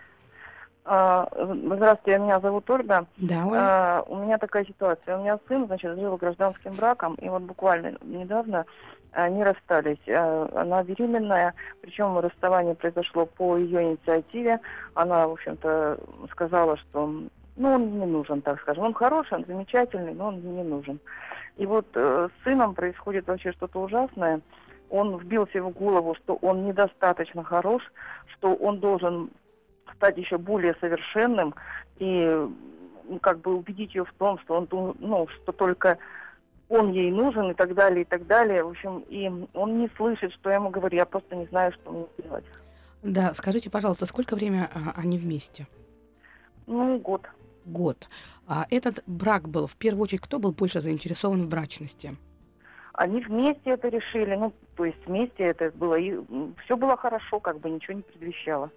А, 0.84 1.28
здравствуйте, 1.32 2.18
меня 2.18 2.40
зовут 2.40 2.68
Ольга. 2.68 3.06
Да, 3.16 3.46
Оля. 3.46 3.58
А, 3.60 4.04
у 4.08 4.16
меня 4.16 4.38
такая 4.38 4.64
ситуация. 4.64 5.16
У 5.16 5.20
меня 5.20 5.38
сын, 5.46 5.66
значит, 5.66 5.98
жил 5.98 6.16
гражданским 6.16 6.72
браком, 6.72 7.14
и 7.14 7.28
вот 7.28 7.42
буквально 7.42 7.96
недавно 8.02 8.66
они 9.12 9.44
расстались. 9.44 10.00
Она 10.08 10.82
беременная, 10.82 11.54
причем 11.82 12.18
расставание 12.18 12.74
произошло 12.74 13.26
по 13.26 13.56
ее 13.56 13.82
инициативе. 13.82 14.58
Она, 14.94 15.28
в 15.28 15.32
общем-то, 15.32 15.98
сказала, 16.30 16.76
что 16.78 17.06
ну, 17.56 17.74
он 17.74 17.98
не 17.98 18.06
нужен, 18.06 18.40
так 18.40 18.60
скажем. 18.60 18.84
Он 18.84 18.94
хороший, 18.94 19.34
он 19.34 19.44
замечательный, 19.46 20.14
но 20.14 20.28
он 20.28 20.40
не 20.40 20.62
нужен. 20.62 20.98
И 21.58 21.66
вот 21.66 21.86
э, 21.94 22.28
с 22.28 22.44
сыном 22.44 22.74
происходит 22.74 23.26
вообще 23.28 23.52
что-то 23.52 23.80
ужасное. 23.80 24.40
Он 24.88 25.18
вбился 25.18 25.62
в 25.62 25.70
голову, 25.70 26.14
что 26.14 26.34
он 26.36 26.64
недостаточно 26.66 27.44
хорош, 27.44 27.82
что 28.26 28.54
он 28.54 28.80
должен 28.80 29.30
стать 29.94 30.16
еще 30.16 30.38
более 30.38 30.74
совершенным 30.80 31.54
и 31.98 32.48
как 33.20 33.40
бы 33.40 33.54
убедить 33.54 33.94
ее 33.94 34.04
в 34.04 34.12
том, 34.14 34.38
что 34.40 34.54
он, 34.54 34.94
ну, 34.98 35.26
что 35.28 35.52
только 35.52 35.98
он 36.68 36.92
ей 36.92 37.10
нужен 37.10 37.50
и 37.50 37.54
так 37.54 37.74
далее, 37.74 38.02
и 38.02 38.04
так 38.04 38.26
далее. 38.26 38.64
В 38.64 38.68
общем, 38.68 39.04
и 39.08 39.30
он 39.52 39.78
не 39.78 39.88
слышит, 39.96 40.32
что 40.32 40.50
я 40.50 40.56
ему 40.56 40.70
говорю, 40.70 40.96
я 40.96 41.04
просто 41.04 41.36
не 41.36 41.46
знаю, 41.46 41.72
что 41.72 41.90
мне 41.90 42.06
делать. 42.22 42.44
Да, 43.02 43.34
скажите, 43.34 43.68
пожалуйста, 43.68 44.06
сколько 44.06 44.36
времени 44.36 44.68
а, 44.72 44.92
они 44.96 45.18
вместе? 45.18 45.66
Ну, 46.66 46.98
год. 46.98 47.28
Год. 47.64 48.08
А 48.46 48.66
этот 48.70 49.02
брак 49.06 49.48
был, 49.48 49.66
в 49.66 49.76
первую 49.76 50.04
очередь, 50.04 50.22
кто 50.22 50.38
был 50.38 50.52
больше 50.52 50.80
заинтересован 50.80 51.42
в 51.42 51.48
брачности? 51.48 52.16
Они 52.94 53.20
вместе 53.20 53.70
это 53.70 53.88
решили, 53.88 54.34
ну, 54.34 54.52
то 54.76 54.84
есть 54.84 54.98
вместе 55.06 55.44
это 55.44 55.70
было, 55.74 55.96
и 55.96 56.18
все 56.64 56.76
было 56.76 56.96
хорошо, 56.96 57.40
как 57.40 57.58
бы 57.58 57.70
ничего 57.70 57.94
не 57.94 58.02
предвещало. 58.02 58.70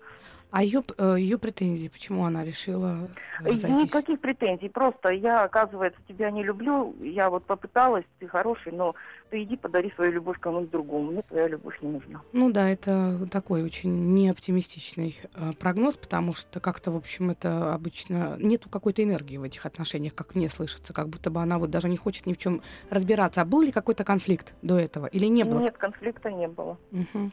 А 0.55 0.63
ее, 0.63 0.85
э, 0.97 1.15
ее 1.19 1.38
претензии, 1.38 1.89
почему 1.89 2.24
она 2.24 2.45
решила 2.45 3.09
разойтись? 3.39 3.88
Никаких 3.88 4.21
претензий, 4.21 4.69
просто 4.69 5.09
я, 5.09 5.43
оказывается, 5.43 6.00
тебя 6.07 6.31
не 6.31 6.45
люблю, 6.45 6.95
я 7.01 7.29
вот 7.29 7.43
попыталась, 7.43 8.05
ты 8.19 8.27
хороший, 8.29 8.71
но 8.71 8.95
ты 9.29 9.43
иди 9.43 9.57
подари 9.57 9.91
свою 9.95 10.13
любовь 10.13 10.39
кому-нибудь 10.39 10.71
другому, 10.71 11.12
мне 11.12 11.24
твоя 11.24 11.50
любовь 11.50 11.77
не 11.81 11.89
нужна. 11.89 12.21
Ну 12.31 12.51
да, 12.51 12.69
это 12.69 13.27
такой 13.29 13.63
очень 13.63 14.13
неоптимистичный 14.13 15.19
э, 15.33 15.51
прогноз, 15.59 15.97
потому 15.97 16.33
что 16.33 16.62
как-то, 16.62 16.91
в 16.91 16.95
общем, 16.95 17.31
это 17.31 17.74
обычно 17.74 18.38
нету 18.39 18.69
какой-то 18.69 19.03
энергии 19.03 19.35
в 19.35 19.43
этих 19.43 19.65
отношениях, 19.65 20.15
как 20.15 20.35
мне 20.35 20.47
слышится, 20.47 20.93
как 20.93 21.09
будто 21.09 21.31
бы 21.31 21.41
она 21.41 21.59
вот 21.59 21.69
даже 21.69 21.89
не 21.89 21.97
хочет 21.97 22.27
ни 22.27 22.33
в 22.33 22.38
чем 22.38 22.62
разбираться. 22.89 23.41
А 23.41 23.45
был 23.45 23.62
ли 23.62 23.74
какой-то 23.74 24.05
конфликт 24.05 24.55
до 24.62 24.79
этого 24.79 25.07
или 25.07 25.25
не 25.25 25.43
было? 25.43 25.59
Нет, 25.59 25.77
конфликта 25.77 26.31
не 26.31 26.47
было. 26.47 26.77
Угу. 26.93 27.31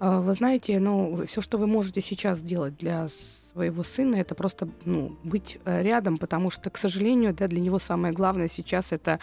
А, 0.00 0.20
вы 0.20 0.32
знаете, 0.34 0.78
ну, 0.78 1.24
все, 1.26 1.40
что 1.40 1.58
вы 1.58 1.66
можете 1.66 2.00
сейчас 2.00 2.38
сделать 2.38 2.76
для 2.76 3.08
своего 3.52 3.82
сына, 3.82 4.16
это 4.16 4.34
просто 4.34 4.68
ну, 4.84 5.16
быть 5.24 5.58
э, 5.64 5.82
рядом, 5.82 6.18
потому 6.18 6.50
что, 6.50 6.70
к 6.70 6.76
сожалению, 6.76 7.34
да, 7.34 7.48
для 7.48 7.60
него 7.60 7.78
самое 7.78 8.14
главное 8.14 8.48
сейчас 8.48 8.92
это 8.92 9.18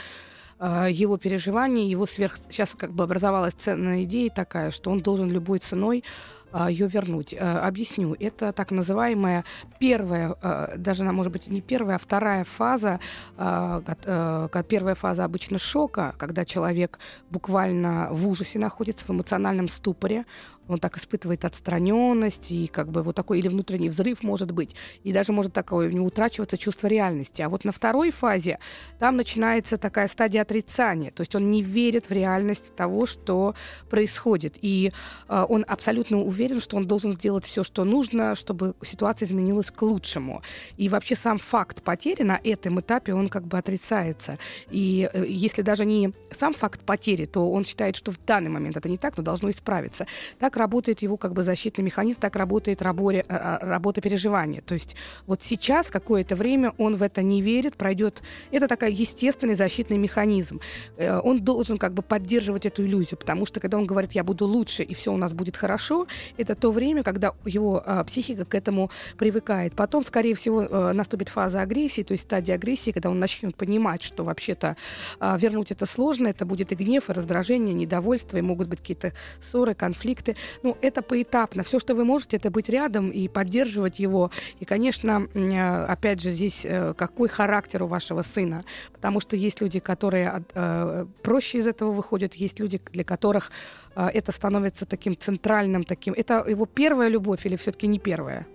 э, 0.60 0.88
его 0.92 1.18
переживания, 1.18 1.86
его 1.86 2.06
сверх... 2.06 2.38
Сейчас 2.50 2.76
как 2.76 2.92
бы 2.92 3.06
образовалась 3.06 3.54
ценная 3.54 4.04
идея 4.04 4.30
такая, 4.30 4.72
что 4.72 4.92
он 4.92 5.00
должен 5.00 5.32
любой 5.32 5.60
ценой 5.60 6.04
а, 6.52 6.70
ее 6.70 6.88
вернуть. 6.88 7.34
Э, 7.34 7.60
объясню. 7.60 8.16
Это 8.20 8.54
так 8.54 8.72
называемая 8.72 9.44
первая, 9.80 10.36
даже 10.78 11.04
она 11.04 11.12
может 11.12 11.32
быть 11.32 11.48
не 11.48 11.62
первая, 11.62 11.96
а 11.96 12.00
вторая 12.00 12.44
фаза. 12.44 13.00
Э, 13.38 14.48
первая 14.70 14.96
фаза 14.96 15.24
обычно 15.24 15.58
шока, 15.58 16.16
когда 16.18 16.46
человек 16.46 17.00
буквально 17.30 18.08
в 18.12 18.28
ужасе 18.28 18.60
находится, 18.60 19.06
в 19.06 19.10
эмоциональном 19.10 19.68
ступоре 19.68 20.26
он 20.68 20.80
так 20.80 20.98
испытывает 20.98 21.46
отстраненность 21.46 22.52
и 22.52 22.68
как 22.68 22.90
бы 22.90 23.04
вот 23.04 23.16
такой 23.16 23.40
или 23.40 23.48
внутренний 23.48 23.90
взрыв 23.90 24.24
может 24.24 24.52
быть, 24.52 24.76
и 25.04 25.14
даже 25.14 25.32
может 25.32 25.54
такое 25.54 25.88
у 25.88 25.92
него 25.92 26.06
утрачиваться 26.06 26.58
чувство 26.58 26.88
реальности. 26.88 27.42
А 27.42 27.50
вот 27.50 27.66
на 27.66 27.72
второй 27.72 28.12
фазе 28.12 28.60
там 29.00 29.16
начинается 29.18 29.78
такая 29.78 30.08
стадия 30.08 30.42
отрицания, 30.42 31.12
то 31.12 31.22
есть 31.22 31.36
он 31.36 31.52
не 31.52 31.62
верит 31.62 32.10
в 32.10 32.12
реальность 32.12 32.76
того, 32.76 33.06
что 33.06 33.56
происходит, 33.90 34.56
и 34.62 34.92
э, 35.28 35.46
он 35.48 35.66
абсолютно 35.68 36.22
уверен, 36.22 36.60
что 36.60 36.78
он 36.78 36.88
должен 36.88 37.14
сделать 37.14 37.46
все, 37.46 37.64
что 37.64 37.84
нужно, 37.84 38.36
чтобы 38.36 38.76
ситуация 38.84 39.28
изменилась 39.28 39.72
к 39.72 39.82
лучшему. 39.82 40.42
И 40.78 40.90
вообще 40.90 41.16
сам 41.16 41.38
факт 41.38 41.84
потери 41.84 42.24
на 42.24 42.40
этом 42.44 42.80
этапе 42.80 43.14
он 43.14 43.30
как 43.30 43.46
бы 43.46 43.58
отрицается. 43.58 44.38
И 44.70 45.10
э, 45.12 45.26
если 45.28 45.62
даже 45.62 45.86
не 45.86 46.14
сам 46.32 46.54
факт 46.54 46.82
потери, 46.82 47.26
то 47.26 47.52
он 47.52 47.64
считает, 47.64 47.96
что 47.96 48.12
в 48.12 48.24
данный 48.26 48.50
момент 48.50 48.78
это 48.78 48.90
не 48.90 48.98
так, 48.98 49.18
но 49.18 49.24
должно 49.24 49.50
исправиться. 49.50 50.08
Так 50.40 50.55
так 50.56 50.62
работает 50.62 51.02
его 51.02 51.18
как 51.18 51.34
бы 51.34 51.44
защитный 51.44 51.84
механизм, 51.84 52.20
так 52.20 52.36
работает 52.36 52.82
работа, 52.82 53.18
э, 53.18 53.58
работа 53.62 54.02
переживания. 54.02 54.62
То 54.62 54.74
есть 54.74 54.96
вот 55.28 55.44
сейчас 55.44 55.88
какое-то 55.88 56.36
время 56.36 56.74
он 56.78 56.96
в 56.96 57.04
это 57.04 57.22
не 57.22 57.42
верит, 57.42 57.76
пройдет... 57.76 58.22
Это 58.52 58.68
такой 58.68 58.94
естественный 58.94 59.56
защитный 59.56 59.98
механизм. 59.98 60.62
Э, 60.98 61.20
он 61.20 61.44
должен 61.44 61.78
как 61.78 61.94
бы 61.94 62.02
поддерживать 62.02 62.66
эту 62.66 62.86
иллюзию, 62.86 63.18
потому 63.18 63.46
что 63.46 63.60
когда 63.60 63.78
он 63.78 63.86
говорит, 63.86 64.14
я 64.14 64.24
буду 64.24 64.46
лучше 64.46 64.84
и 64.84 64.94
все 64.94 65.12
у 65.12 65.18
нас 65.18 65.34
будет 65.34 65.58
хорошо, 65.58 66.08
это 66.38 66.56
то 66.56 66.72
время, 66.72 67.04
когда 67.04 67.34
его 67.46 67.84
психика 68.08 68.46
к 68.46 68.56
этому 68.56 68.90
привыкает. 69.18 69.74
Потом, 69.76 70.06
скорее 70.06 70.36
всего, 70.36 70.94
наступит 70.94 71.30
фаза 71.30 71.62
агрессии, 71.62 72.04
то 72.04 72.14
есть 72.14 72.24
стадия 72.24 72.56
агрессии, 72.56 72.92
когда 72.92 73.10
он 73.10 73.20
начнет 73.20 73.56
понимать, 73.56 74.04
что 74.04 74.24
вообще-то 74.24 74.78
а, 75.20 75.38
вернуть 75.38 75.72
это 75.72 75.86
сложно, 75.86 76.28
это 76.28 76.46
будет 76.46 76.72
и 76.72 76.76
гнев, 76.76 77.10
и 77.10 77.14
раздражение, 77.14 77.74
и 77.74 77.78
недовольство, 77.78 78.38
и 78.38 78.42
могут 78.42 78.68
быть 78.68 78.80
какие-то 78.80 79.12
ссоры, 79.52 79.74
конфликты 79.74 80.36
ну, 80.64 80.78
это 80.82 81.02
поэтапно. 81.02 81.64
Все, 81.64 81.80
что 81.80 81.96
вы 81.96 82.06
можете, 82.06 82.38
это 82.38 82.50
быть 82.50 82.70
рядом 82.70 83.10
и 83.10 83.28
поддерживать 83.28 84.00
его. 84.00 84.32
И, 84.60 84.66
конечно, 84.66 85.28
э, 85.34 85.86
опять 85.86 86.22
же, 86.22 86.32
здесь 86.32 86.66
э, 86.66 86.94
какой 86.94 87.30
характер 87.30 87.84
у 87.84 87.88
вашего 87.88 88.22
сына. 88.22 88.64
Потому 88.94 89.20
что 89.20 89.36
есть 89.36 89.62
люди, 89.62 89.80
которые 89.80 90.44
э, 90.54 91.06
проще 91.24 91.60
из 91.60 91.68
этого 91.68 91.92
выходят, 91.92 92.36
есть 92.36 92.60
люди, 92.60 92.82
для 92.92 93.04
которых 93.04 93.52
это 93.96 94.34
становится 94.34 94.86
таким 94.86 95.16
центральным, 95.18 95.86
таким. 95.86 96.14
Это 96.18 96.44
его 96.46 96.66
первая 96.66 97.08
любовь 97.08 97.46
или 97.46 97.56
все-таки 97.56 97.88
не 97.88 97.98
первая? 97.98 98.46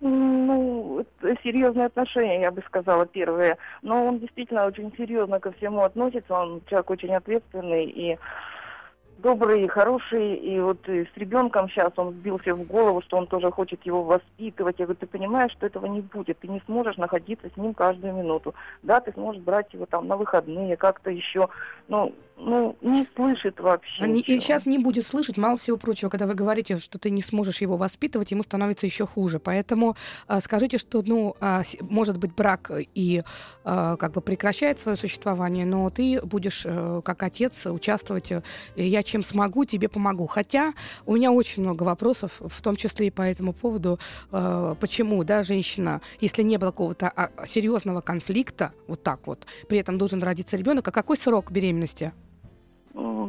Ну, 0.00 1.02
серьезные 1.42 1.86
отношения, 1.86 2.42
я 2.42 2.50
бы 2.50 2.62
сказала, 2.66 3.06
первые. 3.06 3.56
Но 3.82 4.06
он 4.06 4.18
действительно 4.18 4.66
очень 4.66 4.92
серьезно 4.96 5.40
ко 5.40 5.52
всему 5.52 5.80
относится. 5.80 6.34
Он 6.34 6.60
человек 6.66 6.90
очень 6.90 7.14
ответственный 7.14 7.86
и 7.86 8.18
добрый, 9.18 9.66
хороший, 9.68 10.34
и 10.34 10.60
вот 10.60 10.88
и 10.88 11.04
с 11.04 11.16
ребенком 11.16 11.68
сейчас 11.68 11.92
он 11.96 12.12
сбился 12.12 12.54
в 12.54 12.64
голову, 12.64 13.02
что 13.02 13.16
он 13.16 13.26
тоже 13.26 13.50
хочет 13.50 13.84
его 13.86 14.02
воспитывать. 14.02 14.78
Я 14.78 14.86
говорю, 14.86 14.98
ты 15.00 15.06
понимаешь, 15.06 15.52
что 15.52 15.66
этого 15.66 15.86
не 15.86 16.00
будет, 16.00 16.38
ты 16.38 16.48
не 16.48 16.60
сможешь 16.66 16.96
находиться 16.96 17.48
с 17.48 17.56
ним 17.56 17.74
каждую 17.74 18.14
минуту. 18.14 18.54
Да, 18.82 19.00
ты 19.00 19.12
сможешь 19.12 19.42
брать 19.42 19.72
его 19.72 19.86
там 19.86 20.06
на 20.06 20.16
выходные, 20.16 20.76
как-то 20.76 21.10
еще, 21.10 21.48
ну, 21.88 22.14
ну, 22.38 22.76
не 22.82 23.08
слышит 23.16 23.58
вообще. 23.60 24.02
Они, 24.02 24.20
и 24.20 24.40
сейчас 24.40 24.66
не 24.66 24.78
будет 24.78 25.06
слышать, 25.06 25.38
мало 25.38 25.56
всего 25.56 25.78
прочего, 25.78 26.10
когда 26.10 26.26
вы 26.26 26.34
говорите, 26.34 26.76
что 26.78 26.98
ты 26.98 27.10
не 27.10 27.22
сможешь 27.22 27.62
его 27.62 27.76
воспитывать, 27.76 28.30
ему 28.30 28.42
становится 28.42 28.86
еще 28.86 29.06
хуже. 29.06 29.38
Поэтому 29.38 29.96
э, 30.28 30.40
скажите, 30.40 30.76
что, 30.76 31.02
ну, 31.02 31.34
э, 31.40 31.62
может 31.80 32.18
быть, 32.18 32.34
брак 32.34 32.70
и 32.94 33.22
э, 33.64 33.96
как 33.98 34.12
бы 34.12 34.20
прекращает 34.20 34.78
свое 34.78 34.98
существование, 34.98 35.64
но 35.64 35.88
ты 35.88 36.20
будешь 36.20 36.62
э, 36.66 37.00
как 37.02 37.22
отец 37.22 37.64
участвовать. 37.64 38.30
Э, 38.30 38.42
я 38.74 39.02
чем 39.06 39.22
смогу, 39.22 39.64
тебе 39.64 39.88
помогу. 39.88 40.26
Хотя 40.26 40.74
у 41.06 41.16
меня 41.16 41.32
очень 41.32 41.62
много 41.62 41.84
вопросов, 41.84 42.40
в 42.40 42.60
том 42.60 42.76
числе 42.76 43.06
и 43.06 43.10
по 43.10 43.22
этому 43.22 43.52
поводу, 43.52 43.98
э, 44.32 44.74
почему, 44.80 45.24
да, 45.24 45.42
женщина, 45.42 46.00
если 46.20 46.42
не 46.42 46.58
было 46.58 46.70
какого-то 46.70 47.08
а, 47.08 47.30
серьезного 47.46 48.00
конфликта, 48.00 48.72
вот 48.86 49.02
так 49.02 49.26
вот, 49.26 49.46
при 49.68 49.78
этом 49.78 49.96
должен 49.98 50.22
родиться 50.22 50.56
ребенок, 50.56 50.86
а 50.88 50.92
какой 50.92 51.16
срок 51.16 51.50
беременности? 51.50 52.12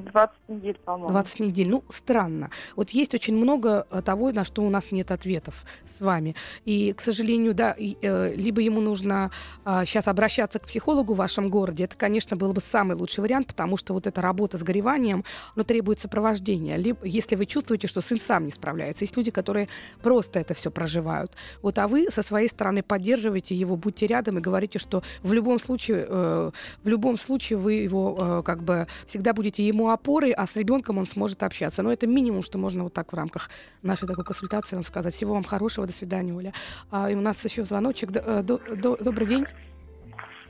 20 0.07 0.35
недель, 0.47 0.77
по-моему. 0.83 1.09
20 1.09 1.39
недель. 1.39 1.69
Ну, 1.69 1.83
странно. 1.89 2.49
Вот 2.75 2.89
есть 2.91 3.13
очень 3.13 3.35
много 3.35 3.87
э, 3.89 4.01
того, 4.01 4.31
на 4.31 4.43
что 4.43 4.63
у 4.63 4.69
нас 4.69 4.91
нет 4.91 5.11
ответов 5.11 5.65
с 5.97 6.01
вами. 6.01 6.35
И, 6.65 6.93
к 6.93 7.01
сожалению, 7.01 7.53
да, 7.53 7.75
э, 7.77 8.33
либо 8.35 8.61
ему 8.61 8.81
нужно 8.81 9.31
сейчас 9.65 10.07
обращаться 10.07 10.59
к 10.59 10.67
психологу 10.67 11.13
в 11.13 11.17
вашем 11.17 11.49
городе. 11.49 11.83
Это, 11.85 11.95
конечно, 11.95 12.37
был 12.37 12.53
бы 12.53 12.61
самый 12.61 12.95
лучший 12.95 13.21
вариант, 13.21 13.47
потому 13.47 13.77
что 13.77 13.93
вот 13.93 14.07
эта 14.07 14.21
работа 14.21 14.57
с 14.57 14.63
гореванием, 14.63 15.23
но 15.55 15.63
требует 15.63 15.99
сопровождения. 15.99 16.77
Либо, 16.77 17.05
если 17.05 17.35
вы 17.35 17.45
чувствуете, 17.45 17.87
что 17.87 18.01
сын 18.01 18.19
сам 18.19 18.45
не 18.45 18.51
справляется. 18.51 19.03
Есть 19.03 19.17
люди, 19.17 19.31
которые 19.31 19.67
просто 20.01 20.39
это 20.39 20.53
все 20.53 20.71
проживают. 20.71 21.31
Вот, 21.61 21.77
а 21.79 21.87
вы 21.87 22.07
со 22.11 22.21
своей 22.21 22.47
стороны 22.47 22.83
поддерживаете 22.83 23.55
его, 23.55 23.75
будьте 23.75 24.07
рядом 24.07 24.37
и 24.37 24.41
говорите, 24.41 24.79
что 24.79 25.03
в 25.23 25.33
любом 25.33 25.59
случае, 25.59 26.05
э, 26.07 26.51
в 26.83 26.87
любом 26.87 27.17
случае 27.17 27.59
вы 27.59 27.73
его 27.73 28.43
как 28.43 28.63
бы 28.63 28.87
всегда 29.05 29.33
будете 29.33 29.65
ему 29.65 29.89
опорой, 29.97 30.31
а 30.31 30.45
с 30.45 30.55
ребенком 30.55 30.97
он 30.97 31.05
сможет 31.05 31.43
общаться. 31.43 31.83
Но 31.83 31.91
это 31.91 32.07
минимум, 32.07 32.43
что 32.43 32.57
можно 32.57 32.83
вот 32.83 32.93
так 32.93 33.11
в 33.11 33.15
рамках 33.15 33.49
нашей 33.81 34.07
такой 34.07 34.23
консультации 34.23 34.75
вам 34.75 34.83
сказать. 34.85 35.13
Всего 35.13 35.33
вам 35.33 35.43
хорошего, 35.43 35.87
до 35.87 35.93
свидания, 35.93 36.33
Оля. 36.33 36.53
А, 36.91 37.09
и 37.09 37.15
у 37.15 37.21
нас 37.21 37.43
еще 37.43 37.63
звоночек. 37.63 38.11
Д- 38.11 38.21
д- 38.43 38.57
д- 38.75 38.97
добрый 39.03 39.27
день. 39.27 39.45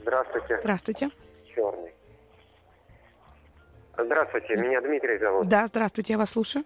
Здравствуйте. 0.02 0.58
Здравствуйте. 0.60 1.10
Черный. 1.54 1.92
Здравствуйте, 3.96 4.56
меня 4.56 4.80
Дмитрий 4.80 5.18
зовут. 5.18 5.48
Да, 5.48 5.66
здравствуйте, 5.66 6.12
я 6.12 6.18
вас 6.18 6.30
слушаю. 6.30 6.64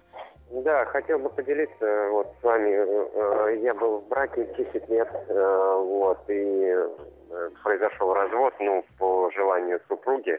Да, 0.51 0.85
хотел 0.85 1.19
бы 1.19 1.31
поделиться 1.31 2.09
вот 2.11 2.35
с 2.41 2.45
вами. 2.45 2.71
Э, 2.71 3.59
я 3.63 3.73
был 3.75 4.01
в 4.01 4.09
браке 4.09 4.47
10 4.59 4.87
лет, 4.91 5.09
э, 5.29 5.77
вот, 5.83 6.19
и 6.29 6.35
э, 6.35 7.51
произошел 7.63 8.13
развод, 8.13 8.53
ну, 8.61 8.85
по 8.99 9.31
желанию 9.35 9.81
супруги. 9.89 10.39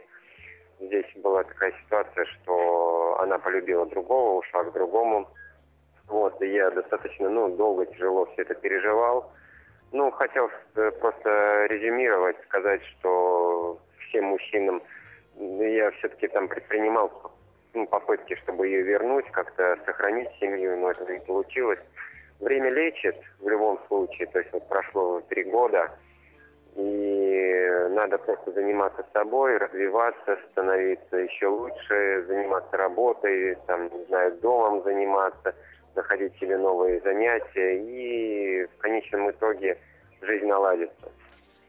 Здесь 0.80 1.06
была 1.16 1.44
такая 1.44 1.74
ситуация, 1.84 2.26
что 2.26 3.18
она 3.22 3.38
полюбила 3.38 3.86
другого, 3.86 4.40
ушла 4.40 4.64
к 4.64 4.74
другому. 4.74 5.28
Вот, 6.08 6.42
и 6.42 6.48
я 6.48 6.70
достаточно, 6.72 7.30
ну, 7.30 7.56
долго, 7.56 7.86
тяжело 7.86 8.26
все 8.26 8.42
это 8.42 8.56
переживал. 8.56 9.32
Ну, 9.92 10.12
хотел 10.12 10.50
просто 11.00 11.68
резюмировать, 11.70 12.36
сказать, 12.46 12.82
что 12.84 13.80
всем 14.00 14.26
мужчинам 14.26 14.82
я 15.38 15.92
все-таки 15.92 16.28
там 16.28 16.48
предпринимал 16.48 17.32
ну, 17.74 17.88
попытки, 17.88 18.36
чтобы 18.44 18.68
ее 18.68 18.82
вернуть, 18.82 19.30
как-то 19.32 19.78
сохранить 19.86 20.30
семью, 20.40 20.78
но 20.78 20.92
это 20.92 21.12
не 21.12 21.20
получилось. 21.20 21.80
Время 22.40 22.70
лечит 22.70 23.16
в 23.40 23.48
любом 23.48 23.80
случае, 23.88 24.28
то 24.28 24.40
есть 24.40 24.52
вот 24.52 24.68
прошло 24.68 25.22
три 25.30 25.44
года, 25.44 25.92
и 26.76 27.88
надо 27.90 28.18
просто 28.18 28.52
заниматься 28.52 29.06
собой, 29.14 29.58
развиваться, 29.58 30.38
становиться 30.52 31.18
еще 31.18 31.48
лучше, 31.48 32.26
заниматься 32.28 32.78
работой, 32.78 33.58
там, 33.68 33.90
не 33.90 34.06
знаю, 34.06 34.34
домом 34.42 34.84
заниматься, 34.84 35.54
находить 35.96 36.36
себе 36.40 36.58
новые 36.58 37.00
занятия, 37.02 37.78
и 37.78 38.66
в 38.66 38.78
конечном 38.80 39.30
итоге 39.32 39.78
жизнь 40.22 40.48
наладится. 40.48 41.12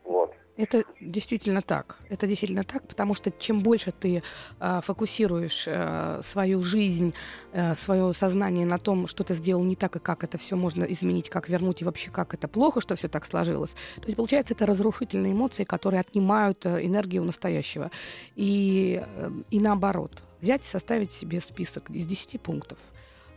Вот. 0.05 0.33
Это 0.57 0.85
действительно 1.01 1.63
так. 1.63 1.99
Это 2.09 2.29
действительно 2.29 2.63
так, 2.63 2.87
потому 2.87 3.15
что 3.15 3.33
чем 3.33 3.61
больше 3.61 3.91
ты 3.91 4.23
э, 4.61 4.81
фокусируешь 4.83 5.65
э, 5.67 6.21
свою 6.23 6.63
жизнь, 6.63 7.13
э, 7.53 7.75
свое 7.75 8.15
сознание 8.15 8.65
на 8.65 8.79
том, 8.79 9.09
что 9.09 9.25
ты 9.25 9.35
сделал 9.35 9.65
не 9.65 9.75
так 9.75 9.97
и 9.97 9.99
как 9.99 10.23
это 10.23 10.39
все 10.39 10.55
можно 10.55 10.85
изменить, 10.85 11.29
как 11.29 11.49
вернуть 11.49 11.83
и 11.83 11.85
вообще 11.85 12.11
как 12.11 12.35
это 12.35 12.47
плохо, 12.47 12.81
что 12.81 12.95
все 12.95 13.09
так 13.09 13.25
сложилось. 13.25 13.73
То 13.97 14.05
есть 14.05 14.17
получается 14.17 14.55
это 14.55 14.65
разрушительные 14.65 15.33
эмоции, 15.33 15.65
которые 15.65 16.01
отнимают 16.01 16.65
э, 16.67 16.87
энергию 16.87 17.25
настоящего. 17.25 17.91
И, 18.37 19.03
э, 19.05 19.31
и 19.51 19.59
наоборот, 19.59 20.23
взять 20.41 20.63
и 20.63 20.71
составить 20.71 21.11
себе 21.11 21.41
список 21.41 21.91
из 21.91 22.07
10 22.07 22.41
пунктов. 22.41 22.79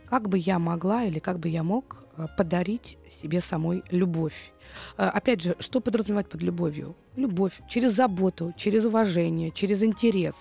Как 0.08 0.28
бы 0.28 0.38
я 0.38 0.60
могла 0.60 1.02
или 1.02 1.18
как 1.18 1.40
бы 1.40 1.48
я 1.48 1.64
мог 1.64 2.07
подарить 2.36 2.98
себе 3.20 3.40
самой 3.40 3.82
любовь 3.90 4.52
Э, 4.96 5.06
опять 5.06 5.42
же, 5.42 5.56
что 5.58 5.80
подразумевать 5.80 6.28
под 6.28 6.42
любовью? 6.42 6.96
Любовь 7.16 7.60
через 7.68 7.92
заботу, 7.94 8.52
через 8.56 8.84
уважение, 8.84 9.50
через 9.50 9.82
интерес. 9.82 10.34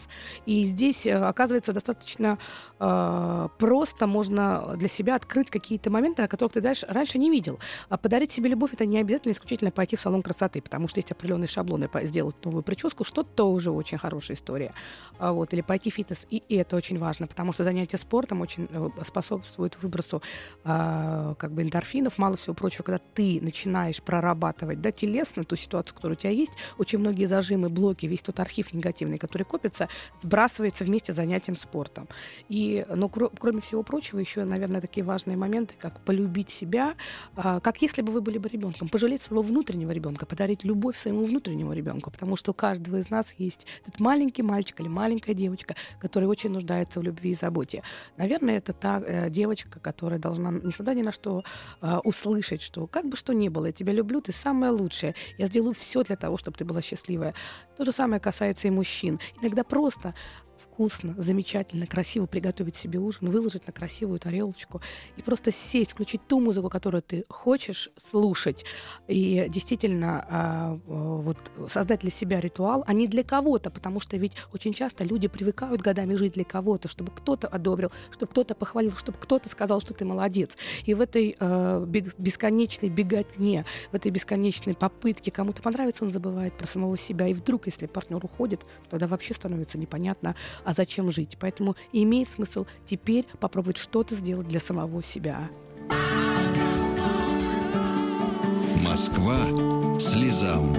И 0.45 0.63
здесь, 0.63 1.07
э, 1.07 1.13
оказывается, 1.13 1.73
достаточно 1.73 2.37
э, 2.79 3.47
просто 3.57 4.07
можно 4.07 4.75
для 4.77 4.87
себя 4.87 5.15
открыть 5.15 5.49
какие-то 5.49 5.89
моменты, 5.89 6.21
о 6.21 6.27
которых 6.27 6.53
ты 6.53 6.61
дальше, 6.61 6.85
раньше 6.87 7.17
не 7.17 7.31
видел. 7.31 7.59
А 7.89 7.97
подарить 7.97 8.31
себе 8.31 8.49
любовь 8.49 8.73
это 8.73 8.85
не 8.85 8.99
обязательно 8.99 9.31
исключительно 9.31 9.71
пойти 9.71 9.95
в 9.95 10.01
салон 10.01 10.21
красоты, 10.21 10.61
потому 10.61 10.87
что 10.87 10.99
есть 10.99 11.11
определенные 11.11 11.47
шаблоны, 11.47 11.89
сделать 12.03 12.35
новую 12.45 12.63
прическу, 12.63 13.03
что-то 13.03 13.51
уже 13.51 13.71
очень 13.71 13.97
хорошая 13.97 14.37
история. 14.37 14.73
А 15.17 15.31
вот, 15.31 15.53
или 15.53 15.61
пойти 15.61 15.89
в 15.89 15.95
фитнес, 15.95 16.27
и 16.29 16.43
это 16.55 16.75
очень 16.75 16.99
важно, 16.99 17.27
потому 17.27 17.53
что 17.53 17.63
занятие 17.63 17.97
спортом 17.97 18.41
очень 18.41 18.67
э, 18.69 18.89
способствует 19.03 19.81
выбросу 19.81 20.21
э, 20.63 21.35
как 21.37 21.51
бы 21.51 21.63
эндорфинов, 21.67 22.17
мало 22.17 22.37
всего 22.37 22.53
прочего, 22.53 22.83
когда 22.83 22.99
ты 23.13 23.39
начинаешь 23.41 24.01
прорабатывать 24.01 24.81
да, 24.81 24.91
телесно 24.91 25.43
ту 25.43 25.55
ситуацию, 25.55 25.95
которая 25.95 26.17
у 26.17 26.19
тебя 26.19 26.31
есть, 26.31 26.53
очень 26.77 26.99
многие 26.99 27.25
зажимы, 27.25 27.69
блоки, 27.69 28.05
весь 28.05 28.21
тот 28.21 28.39
архив 28.39 28.73
негативный, 28.73 29.17
который 29.17 29.43
копится, 29.43 29.87
сбрасывается 30.23 30.83
вместе 30.83 31.13
с 31.13 31.15
занятием 31.15 31.55
спортом. 31.55 32.07
И, 32.49 32.85
но 32.93 33.09
кр- 33.09 33.31
кроме 33.39 33.61
всего 33.61 33.83
прочего, 33.83 34.19
еще, 34.19 34.43
наверное, 34.43 34.81
такие 34.81 35.03
важные 35.03 35.37
моменты, 35.37 35.75
как 35.79 36.01
полюбить 36.01 36.49
себя, 36.49 36.95
а, 37.35 37.59
как 37.59 37.81
если 37.81 38.01
бы 38.01 38.11
вы 38.11 38.21
были 38.21 38.37
бы 38.37 38.49
ребенком, 38.49 38.89
пожалеть 38.89 39.21
своего 39.21 39.41
внутреннего 39.41 39.91
ребенка, 39.91 40.25
подарить 40.25 40.63
любовь 40.63 40.97
своему 40.97 41.25
внутреннему 41.25 41.73
ребенку, 41.73 42.11
потому 42.11 42.35
что 42.35 42.51
у 42.51 42.53
каждого 42.53 42.97
из 42.97 43.09
нас 43.09 43.33
есть 43.37 43.65
этот 43.85 43.99
маленький 43.99 44.43
мальчик 44.43 44.79
или 44.79 44.87
маленькая 44.87 45.33
девочка, 45.33 45.75
которая 45.99 46.29
очень 46.29 46.51
нуждается 46.51 46.99
в 46.99 47.03
любви 47.03 47.31
и 47.31 47.35
заботе. 47.35 47.83
Наверное, 48.17 48.57
это 48.57 48.73
та 48.73 49.01
э, 49.05 49.29
девочка, 49.29 49.79
которая 49.79 50.19
должна, 50.19 50.51
несмотря 50.51 50.93
ни 50.93 51.01
на 51.01 51.11
что, 51.11 51.43
э, 51.81 51.97
услышать, 52.03 52.61
что 52.61 52.87
как 52.87 53.07
бы 53.07 53.17
что 53.17 53.33
ни 53.33 53.49
было, 53.49 53.67
я 53.67 53.71
тебя 53.71 53.93
люблю, 53.93 54.21
ты 54.21 54.31
самое 54.31 54.71
лучшее. 54.71 55.15
Я 55.37 55.47
сделаю 55.47 55.73
все 55.73 56.03
для 56.03 56.15
того, 56.15 56.37
чтобы 56.37 56.57
ты 56.57 56.65
была 56.65 56.81
счастливая. 56.81 57.33
То 57.77 57.85
же 57.85 57.91
самое 57.91 58.19
касается 58.19 58.67
и 58.67 58.71
мужчин. 58.71 59.19
Иногда 59.41 59.63
просто 59.63 60.13
вкусно, 60.77 61.15
замечательно, 61.17 61.87
красиво 61.87 62.27
приготовить 62.27 62.75
себе 62.75 62.99
ужин, 62.99 63.31
выложить 63.31 63.65
на 63.65 63.73
красивую 63.73 64.19
тарелочку 64.19 64.79
и 65.15 65.23
просто 65.23 65.51
сесть, 65.51 65.93
включить 65.93 66.21
ту 66.27 66.39
музыку, 66.39 66.69
которую 66.69 67.01
ты 67.01 67.25
хочешь 67.29 67.89
слушать. 68.11 68.63
И 69.07 69.47
действительно 69.49 70.23
а, 70.29 70.79
вот, 70.85 71.37
создать 71.67 72.01
для 72.01 72.11
себя 72.11 72.39
ритуал, 72.39 72.83
а 72.85 72.93
не 72.93 73.07
для 73.07 73.23
кого-то, 73.23 73.71
потому 73.71 73.99
что 73.99 74.17
ведь 74.17 74.33
очень 74.53 74.71
часто 74.71 75.03
люди 75.03 75.27
привыкают 75.27 75.81
годами 75.81 76.13
жить 76.13 76.33
для 76.33 76.43
кого-то, 76.43 76.87
чтобы 76.87 77.11
кто-то 77.11 77.47
одобрил, 77.47 77.91
чтобы 78.11 78.31
кто-то 78.31 78.53
похвалил, 78.53 78.91
чтобы 78.97 79.17
кто-то 79.19 79.49
сказал, 79.49 79.81
что 79.81 79.95
ты 79.95 80.05
молодец. 80.05 80.55
И 80.85 80.93
в 80.93 81.01
этой 81.01 81.35
э, 81.39 81.85
бесконечной 82.19 82.89
беготне, 82.89 83.65
в 83.91 83.95
этой 83.95 84.11
бесконечной 84.11 84.75
попытке 84.75 85.31
кому-то 85.31 85.63
понравится, 85.63 86.03
он 86.03 86.11
забывает 86.11 86.55
про 86.55 86.67
самого 86.67 86.97
себя. 86.97 87.27
И 87.27 87.33
вдруг, 87.33 87.65
если 87.65 87.87
партнер 87.87 88.23
уходит, 88.23 88.61
тогда 88.91 89.07
вообще 89.07 89.33
становится 89.33 89.79
непонятно, 89.79 90.35
а 90.67 90.73
зачем 90.73 91.09
жить. 91.11 91.37
Поэтому 91.39 91.77
имеет 91.93 92.29
смысл 92.29 92.65
теперь 92.85 93.25
попробовать 93.39 93.77
что-то 93.77 94.15
сделать 94.15 94.49
для 94.49 94.59
самого 94.59 95.01
себя. 95.01 95.49
Москва 98.83 99.37
слезам 99.97 100.73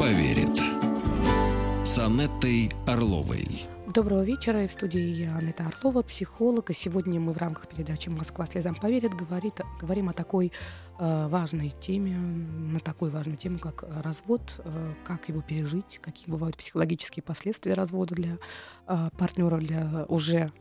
поверит. 0.00 0.60
С 1.84 2.00
Орловой. 2.84 3.68
Доброго 3.92 4.22
вечера. 4.22 4.68
В 4.68 4.70
студии 4.70 5.00
я, 5.00 5.36
Анетта 5.36 5.66
Орлова, 5.66 6.02
психолог. 6.02 6.70
И 6.70 6.74
сегодня 6.74 7.18
мы 7.18 7.32
в 7.32 7.38
рамках 7.38 7.66
передачи 7.66 8.08
«Москва 8.08 8.46
слезам 8.46 8.76
поверит» 8.76 9.14
говорит, 9.14 9.60
говорим 9.80 10.08
о 10.08 10.12
такой 10.12 10.52
э, 11.00 11.26
важной 11.26 11.70
теме, 11.70 12.16
на 12.16 12.78
такую 12.78 13.10
важную 13.10 13.36
тему, 13.36 13.58
как 13.58 13.84
развод, 14.04 14.42
э, 14.58 14.94
как 15.02 15.28
его 15.28 15.40
пережить, 15.40 15.98
какие 16.00 16.30
бывают 16.30 16.56
психологические 16.56 17.24
последствия 17.24 17.74
развода 17.74 18.14
для 18.14 18.38
э, 18.86 19.06
партнеров, 19.18 19.58
для 19.58 20.04
уже 20.06 20.52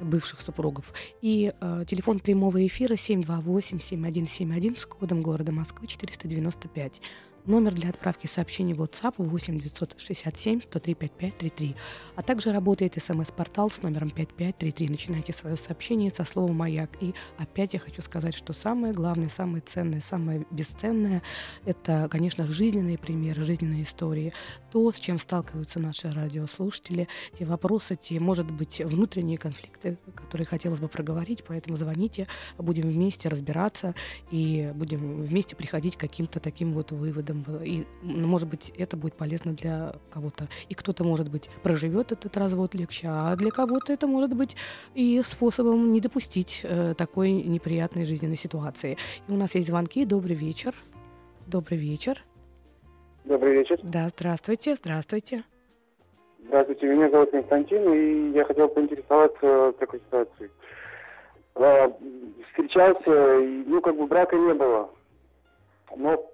бывших 0.00 0.40
супругов. 0.40 0.92
И 1.20 1.54
э, 1.60 1.84
телефон 1.86 2.18
прямого 2.18 2.66
эфира 2.66 2.94
728-7171 2.94 4.76
с 4.76 4.86
кодом 4.86 5.22
города 5.22 5.52
Москвы 5.52 5.86
495. 5.86 7.00
Номер 7.44 7.74
для 7.74 7.90
отправки 7.90 8.28
сообщений 8.28 8.72
в 8.72 8.80
WhatsApp 8.80 9.14
8 9.16 9.58
967 9.58 10.60
103 10.60 10.94
5533. 10.94 11.74
А 12.14 12.22
также 12.22 12.52
работает 12.52 12.94
смс-портал 13.02 13.68
с 13.68 13.82
номером 13.82 14.10
5533. 14.10 14.88
Начинайте 14.88 15.32
свое 15.32 15.56
сообщение 15.56 16.12
со 16.12 16.22
слова 16.22 16.52
«Маяк». 16.52 16.90
И 17.00 17.14
опять 17.38 17.74
я 17.74 17.80
хочу 17.80 18.00
сказать, 18.00 18.36
что 18.36 18.52
самое 18.52 18.94
главное, 18.94 19.28
самое 19.28 19.60
ценное, 19.60 20.00
самое 20.00 20.46
бесценное– 20.52 21.20
это, 21.64 22.06
конечно, 22.08 22.46
жизненные 22.46 22.96
примеры, 22.96 23.42
жизненные 23.42 23.82
истории. 23.82 24.32
То, 24.70 24.92
с 24.92 25.00
чем 25.00 25.18
сталкиваются 25.18 25.80
наши 25.80 26.12
радиослушатели, 26.12 27.08
те 27.36 27.44
вопросы, 27.44 27.96
те, 27.96 28.20
может 28.20 28.52
быть, 28.52 28.80
внутренние 28.80 29.36
конфликты, 29.36 29.98
которые 30.14 30.46
хотелось 30.46 30.78
бы 30.78 30.86
проговорить. 30.86 31.42
Поэтому 31.48 31.76
звоните, 31.76 32.28
будем 32.56 32.88
вместе 32.88 33.28
разбираться 33.28 33.96
и 34.30 34.70
будем 34.76 35.22
вместе 35.22 35.56
приходить 35.56 35.96
к 35.96 36.00
каким-то 36.00 36.38
таким 36.38 36.72
вот 36.72 36.92
выводам 36.92 37.31
выходом. 37.40 37.62
И, 37.64 37.84
может 38.02 38.48
быть, 38.48 38.72
это 38.76 38.96
будет 38.96 39.14
полезно 39.14 39.52
для 39.52 39.94
кого-то. 40.10 40.48
И 40.68 40.74
кто-то, 40.74 41.04
может 41.04 41.30
быть, 41.30 41.48
проживет 41.62 42.12
этот 42.12 42.36
развод 42.36 42.74
легче, 42.74 43.08
а 43.10 43.34
для 43.36 43.50
кого-то 43.50 43.92
это 43.92 44.06
может 44.06 44.36
быть 44.36 44.56
и 44.94 45.22
способом 45.24 45.92
не 45.92 46.00
допустить 46.00 46.60
э, 46.64 46.94
такой 46.96 47.32
неприятной 47.32 48.04
жизненной 48.04 48.36
ситуации. 48.36 48.98
И 49.28 49.32
у 49.32 49.36
нас 49.36 49.54
есть 49.54 49.68
звонки. 49.68 50.04
Добрый 50.04 50.36
вечер. 50.36 50.74
Добрый 51.46 51.78
вечер. 51.78 52.22
Добрый 53.24 53.54
вечер. 53.54 53.78
Да, 53.82 54.08
здравствуйте, 54.08 54.74
здравствуйте. 54.74 55.44
Здравствуйте, 56.46 56.86
меня 56.86 57.08
зовут 57.08 57.30
Константин, 57.30 57.92
и 57.92 58.32
я 58.36 58.44
хотел 58.44 58.68
поинтересоваться 58.68 59.72
такой 59.78 60.00
ситуацией. 60.00 60.50
А, 61.54 61.92
встречался, 62.50 63.40
ну, 63.66 63.80
как 63.80 63.96
бы 63.96 64.06
брака 64.06 64.36
не 64.36 64.54
было. 64.54 64.90
Но 65.96 66.24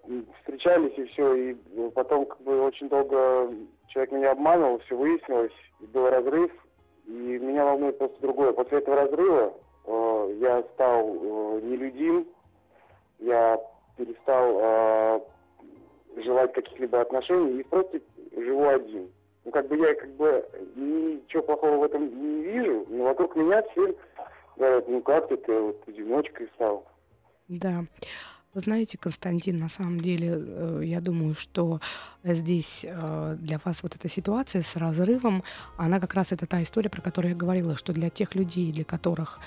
встречались 0.40 0.97
и 0.97 1.05
все, 1.07 1.35
и 1.35 1.55
потом 1.94 2.27
как 2.27 2.40
бы 2.42 2.61
очень 2.62 2.88
долго 2.88 3.53
человек 3.88 4.12
меня 4.12 4.33
обманывал, 4.33 4.79
все 4.81 4.97
выяснилось, 4.97 5.53
был 5.81 6.09
разрыв, 6.09 6.51
и 7.07 7.11
меня 7.11 7.64
волнует 7.64 7.99
просто 7.99 8.21
другое. 8.21 8.53
После 8.53 8.79
этого 8.79 8.97
разрыва 8.97 9.55
э, 9.87 10.37
я 10.40 10.62
стал 10.75 11.09
э, 11.09 11.61
нелюдим, 11.62 12.27
я 13.18 13.61
перестал 13.97 14.59
э, 14.61 15.21
желать 16.23 16.53
каких-либо 16.53 17.01
отношений 17.01 17.61
и 17.61 17.64
просто 17.64 18.01
живу 18.37 18.68
один. 18.68 19.11
Ну, 19.44 19.51
как 19.51 19.66
бы 19.68 19.77
я 19.79 19.94
как 19.94 20.11
бы 20.11 20.47
ничего 20.77 21.42
плохого 21.42 21.79
в 21.79 21.83
этом 21.85 22.07
не 22.07 22.42
вижу, 22.42 22.87
но 22.88 23.05
вокруг 23.05 23.35
меня 23.37 23.62
все 23.71 23.94
говорят, 24.57 24.88
ну 24.88 25.01
как 25.01 25.29
ты, 25.29 25.37
ты 25.38 25.59
вот 25.59 25.88
одиночкой 25.88 26.49
стал. 26.55 26.85
Да. 27.49 27.85
Вы 28.59 28.62
знаете, 28.62 28.99
Константин, 28.99 29.61
на 29.61 29.68
самом 29.68 30.01
деле, 30.01 30.35
э, 30.37 30.83
я 30.85 31.01
думаю, 31.01 31.35
что 31.35 31.81
здесь 32.25 32.81
э, 32.83 33.37
для 33.38 33.61
вас 33.64 33.85
вот 33.85 33.94
эта 33.94 34.09
ситуация 34.09 34.62
с 34.62 34.75
разрывом, 34.75 35.44
она 35.77 36.01
как 36.01 36.14
раз 36.14 36.33
это 36.33 36.44
та 36.44 36.61
история, 36.64 36.90
про 36.90 37.01
которую 37.01 37.35
я 37.35 37.37
говорила, 37.37 37.77
что 37.77 37.92
для 37.92 38.11
тех 38.11 38.35
людей, 38.35 38.73
для 38.73 38.83
которых 38.83 39.38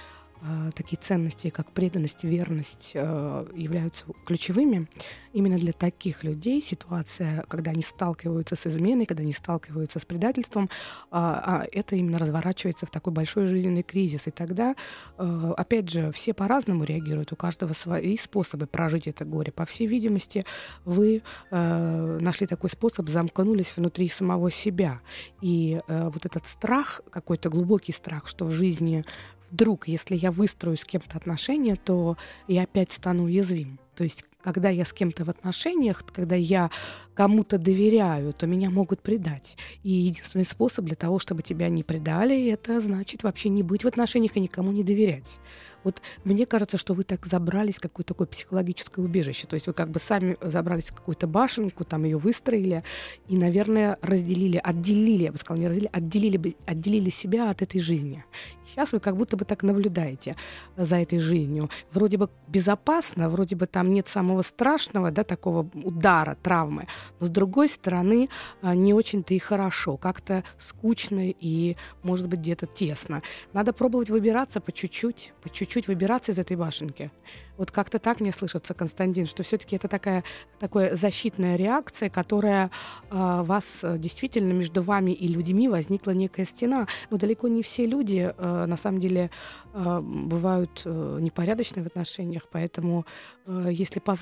такие 0.75 0.97
ценности, 0.99 1.49
как 1.49 1.71
преданность, 1.71 2.23
верность, 2.23 2.93
являются 2.93 4.06
ключевыми, 4.25 4.88
именно 5.34 5.58
для 5.58 5.71
таких 5.71 6.23
людей 6.23 6.62
ситуация, 6.62 7.43
когда 7.47 7.71
они 7.71 7.84
сталкиваются 7.84 8.56
с 8.56 8.67
изменой, 8.67 9.06
когда 9.06 9.23
они 9.23 9.34
сталкиваются 9.34 9.99
с 9.99 10.06
предательством, 10.06 10.69
а, 11.10 11.41
а 11.45 11.67
это 11.71 11.95
именно 11.95 12.19
разворачивается 12.19 12.86
в 12.86 12.89
такой 12.89 13.13
большой 13.13 13.47
жизненный 13.47 13.84
кризис. 13.84 14.27
И 14.27 14.32
тогда, 14.32 14.75
опять 15.17 15.89
же, 15.89 16.12
все 16.12 16.34
по-разному 16.34 16.84
реагируют, 16.84 17.32
у 17.32 17.36
каждого 17.36 17.73
свои 17.73 18.17
способы 18.17 18.67
прожить 18.67 19.08
это 19.08 19.25
горе. 19.25 19.51
По 19.51 19.65
всей 19.65 19.88
видимости, 19.88 20.45
вы 20.86 21.21
нашли 21.51 22.47
такой 22.47 22.69
способ, 22.69 23.10
замкнулись 23.10 23.73
внутри 23.75 24.10
самого 24.10 24.51
себя. 24.51 25.01
И 25.41 25.80
вот 25.88 26.25
этот 26.25 26.45
страх, 26.45 27.01
какой-то 27.10 27.49
глубокий 27.49 27.93
страх, 27.93 28.27
что 28.27 28.45
в 28.45 28.51
жизни 28.51 29.06
вдруг, 29.51 29.87
если 29.87 30.15
я 30.15 30.31
выстрою 30.31 30.77
с 30.77 30.85
кем-то 30.85 31.17
отношения, 31.17 31.75
то 31.75 32.17
я 32.47 32.63
опять 32.63 32.91
стану 32.91 33.25
уязвим. 33.25 33.79
То 33.95 34.03
есть 34.03 34.25
когда 34.43 34.69
я 34.69 34.86
с 34.86 34.93
кем-то 34.93 35.25
в 35.25 35.30
отношениях, 35.30 36.04
когда 36.13 36.36
я 36.36 36.69
кому-то 37.13 37.58
доверяю, 37.58 38.34
то 38.34 38.47
меня 38.47 38.69
могут 38.69 39.01
предать. 39.01 39.58
И 39.84 39.91
единственный 39.91 40.45
способ 40.45 40.86
для 40.86 40.95
того, 40.95 41.19
чтобы 41.19 41.41
тебя 41.41 41.69
не 41.69 41.84
предали, 41.84 42.47
это 42.49 42.80
значит 42.80 43.23
вообще 43.23 43.49
не 43.49 43.63
быть 43.63 43.84
в 43.84 43.88
отношениях 43.88 44.38
и 44.38 44.39
никому 44.39 44.71
не 44.71 44.84
доверять. 44.84 45.39
Вот 45.84 46.01
мне 46.23 46.45
кажется, 46.45 46.77
что 46.77 46.93
вы 46.93 47.04
так 47.04 47.25
забрались 47.25 47.77
в 47.77 47.82
какое-то 47.82 48.13
такое 48.13 48.27
психологическое 48.27 49.01
убежище. 49.01 49.47
То 49.47 49.56
есть 49.56 49.67
вы 49.67 49.73
как 49.73 49.89
бы 49.89 49.99
сами 49.99 50.38
забрались 50.41 50.86
в 50.86 50.95
какую-то 50.95 51.27
башенку, 51.27 51.84
там 51.84 52.04
ее 52.04 52.17
выстроили 52.17 52.84
и, 53.27 53.38
наверное, 53.38 53.97
разделили, 54.01 54.60
отделили, 54.63 55.23
я 55.23 55.32
бы 55.32 55.38
сказала, 55.38 55.62
не 55.62 55.67
разделили, 55.67 55.89
отделили, 55.91 56.56
отделили 56.65 57.10
себя 57.10 57.49
от 57.49 57.62
этой 57.62 57.80
жизни. 57.80 58.23
Сейчас 58.71 58.93
вы 58.93 59.01
как 59.01 59.17
будто 59.17 59.36
бы 59.36 59.43
так 59.43 59.63
наблюдаете 59.63 60.38
за 60.77 60.95
этой 60.95 61.19
жизнью. 61.19 61.69
Вроде 61.91 62.17
бы 62.17 62.30
безопасно, 62.47 63.27
вроде 63.27 63.58
бы 63.58 63.65
там 63.65 63.91
нет 63.91 64.08
самого 64.08 64.31
страшного, 64.41 65.12
да, 65.12 65.24
такого 65.24 65.70
удара, 65.74 66.38
травмы. 66.41 66.88
Но 67.20 67.26
с 67.26 67.30
другой 67.30 67.67
стороны, 67.67 68.30
а, 68.62 68.76
не 68.76 68.94
очень-то 68.94 69.34
и 69.34 69.39
хорошо. 69.39 69.98
Как-то 69.98 70.44
скучно 70.58 71.30
и, 71.30 71.76
может 72.04 72.28
быть, 72.30 72.39
где-то 72.39 72.67
тесно. 72.67 73.22
Надо 73.54 73.74
пробовать 73.74 74.10
выбираться 74.10 74.62
по 74.62 74.72
чуть-чуть, 74.72 75.34
по 75.41 75.50
чуть-чуть 75.50 75.88
выбираться 75.88 76.32
из 76.32 76.39
этой 76.39 76.56
башенки. 76.56 77.12
Вот 77.58 77.70
как-то 77.70 78.00
так 78.00 78.20
мне 78.22 78.32
слышится, 78.32 78.74
Константин, 78.74 79.28
что 79.28 79.44
все-таки 79.44 79.76
это 79.76 79.88
такая, 79.88 80.24
такая 80.60 80.96
защитная 80.96 81.58
реакция, 81.58 82.10
которая 82.10 82.72
э, 83.12 83.41
вас 83.44 83.82
действительно 83.84 84.52
между 84.52 84.82
вами 84.82 85.12
и 85.12 85.28
людьми 85.28 85.70
возникла 85.70 86.12
некая 86.12 86.46
стена. 86.46 86.88
Но 87.12 87.17
далеко 87.17 87.48
не 87.48 87.62
все 87.62 87.86
люди 87.86 88.34
э, 88.36 88.65
на 88.65 88.78
самом 88.78 89.00
деле 89.00 89.30
э, 89.74 90.00
бывают 90.02 90.82
э, 90.86 91.17
непорядочны 91.22 91.84
в 91.84 91.86
отношениях, 91.86 92.48
поэтому 92.52 93.06
э, 93.46 93.70
если 93.72 94.00
позволить 94.00 94.20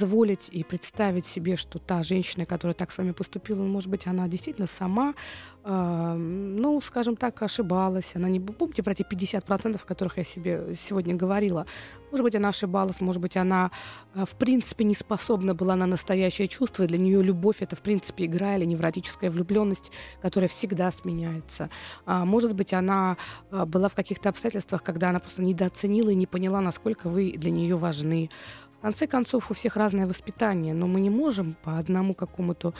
и 0.49 0.63
представить 0.63 1.25
себе, 1.25 1.55
что 1.55 1.79
та 1.79 2.03
женщина, 2.03 2.45
которая 2.45 2.75
так 2.75 2.91
с 2.91 2.97
вами 2.97 3.11
поступила, 3.11 3.63
может 3.63 3.89
быть, 3.89 4.07
она 4.07 4.27
действительно 4.27 4.67
сама 4.67 5.13
ну, 5.65 6.79
скажем 6.81 7.15
так, 7.15 7.41
ошибалась. 7.43 8.15
Она 8.15 8.29
не 8.29 8.39
помните 8.39 8.81
про 8.81 8.93
те 8.93 9.03
50%, 9.03 9.75
о 9.75 9.85
которых 9.85 10.17
я 10.17 10.23
себе 10.23 10.75
сегодня 10.79 11.15
говорила. 11.15 11.65
Может 12.11 12.23
быть, 12.23 12.35
она 12.35 12.49
ошибалась, 12.49 13.01
может 13.01 13.21
быть, 13.21 13.37
она 13.37 13.69
э, 14.15 14.25
в 14.25 14.35
принципе 14.35 14.83
не 14.83 14.95
способна 14.95 15.53
была 15.53 15.75
на 15.75 15.85
настоящее 15.85 16.47
чувство, 16.47 16.83
и 16.83 16.87
для 16.87 16.97
нее 16.97 17.21
любовь 17.21 17.57
это 17.59 17.75
в 17.75 17.81
принципе 17.81 18.25
игра 18.25 18.55
или 18.55 18.65
невротическая 18.65 19.29
влюбленность, 19.29 19.91
которая 20.21 20.47
всегда 20.47 20.89
сменяется. 20.91 21.69
А 22.05 22.25
может 22.25 22.55
быть, 22.55 22.73
она 22.73 23.17
э, 23.51 23.65
была 23.65 23.89
в 23.89 23.95
каких-то 23.95 24.29
обстоятельствах, 24.29 24.81
когда 24.81 25.09
она 25.09 25.19
просто 25.19 25.43
недооценила 25.43 26.09
и 26.09 26.15
не 26.15 26.25
поняла, 26.25 26.61
насколько 26.61 27.09
вы 27.09 27.33
для 27.37 27.51
нее 27.51 27.75
важны. 27.75 28.29
В 28.79 28.81
конце 28.81 29.07
концов, 29.07 29.51
у 29.51 29.53
всех 29.53 29.75
разное 29.75 30.07
воспитание, 30.07 30.73
но 30.73 30.87
мы 30.87 31.01
не 31.01 31.09
можем 31.09 31.57
по 31.63 31.77
одному 31.77 32.13
какому-то, 32.13 32.73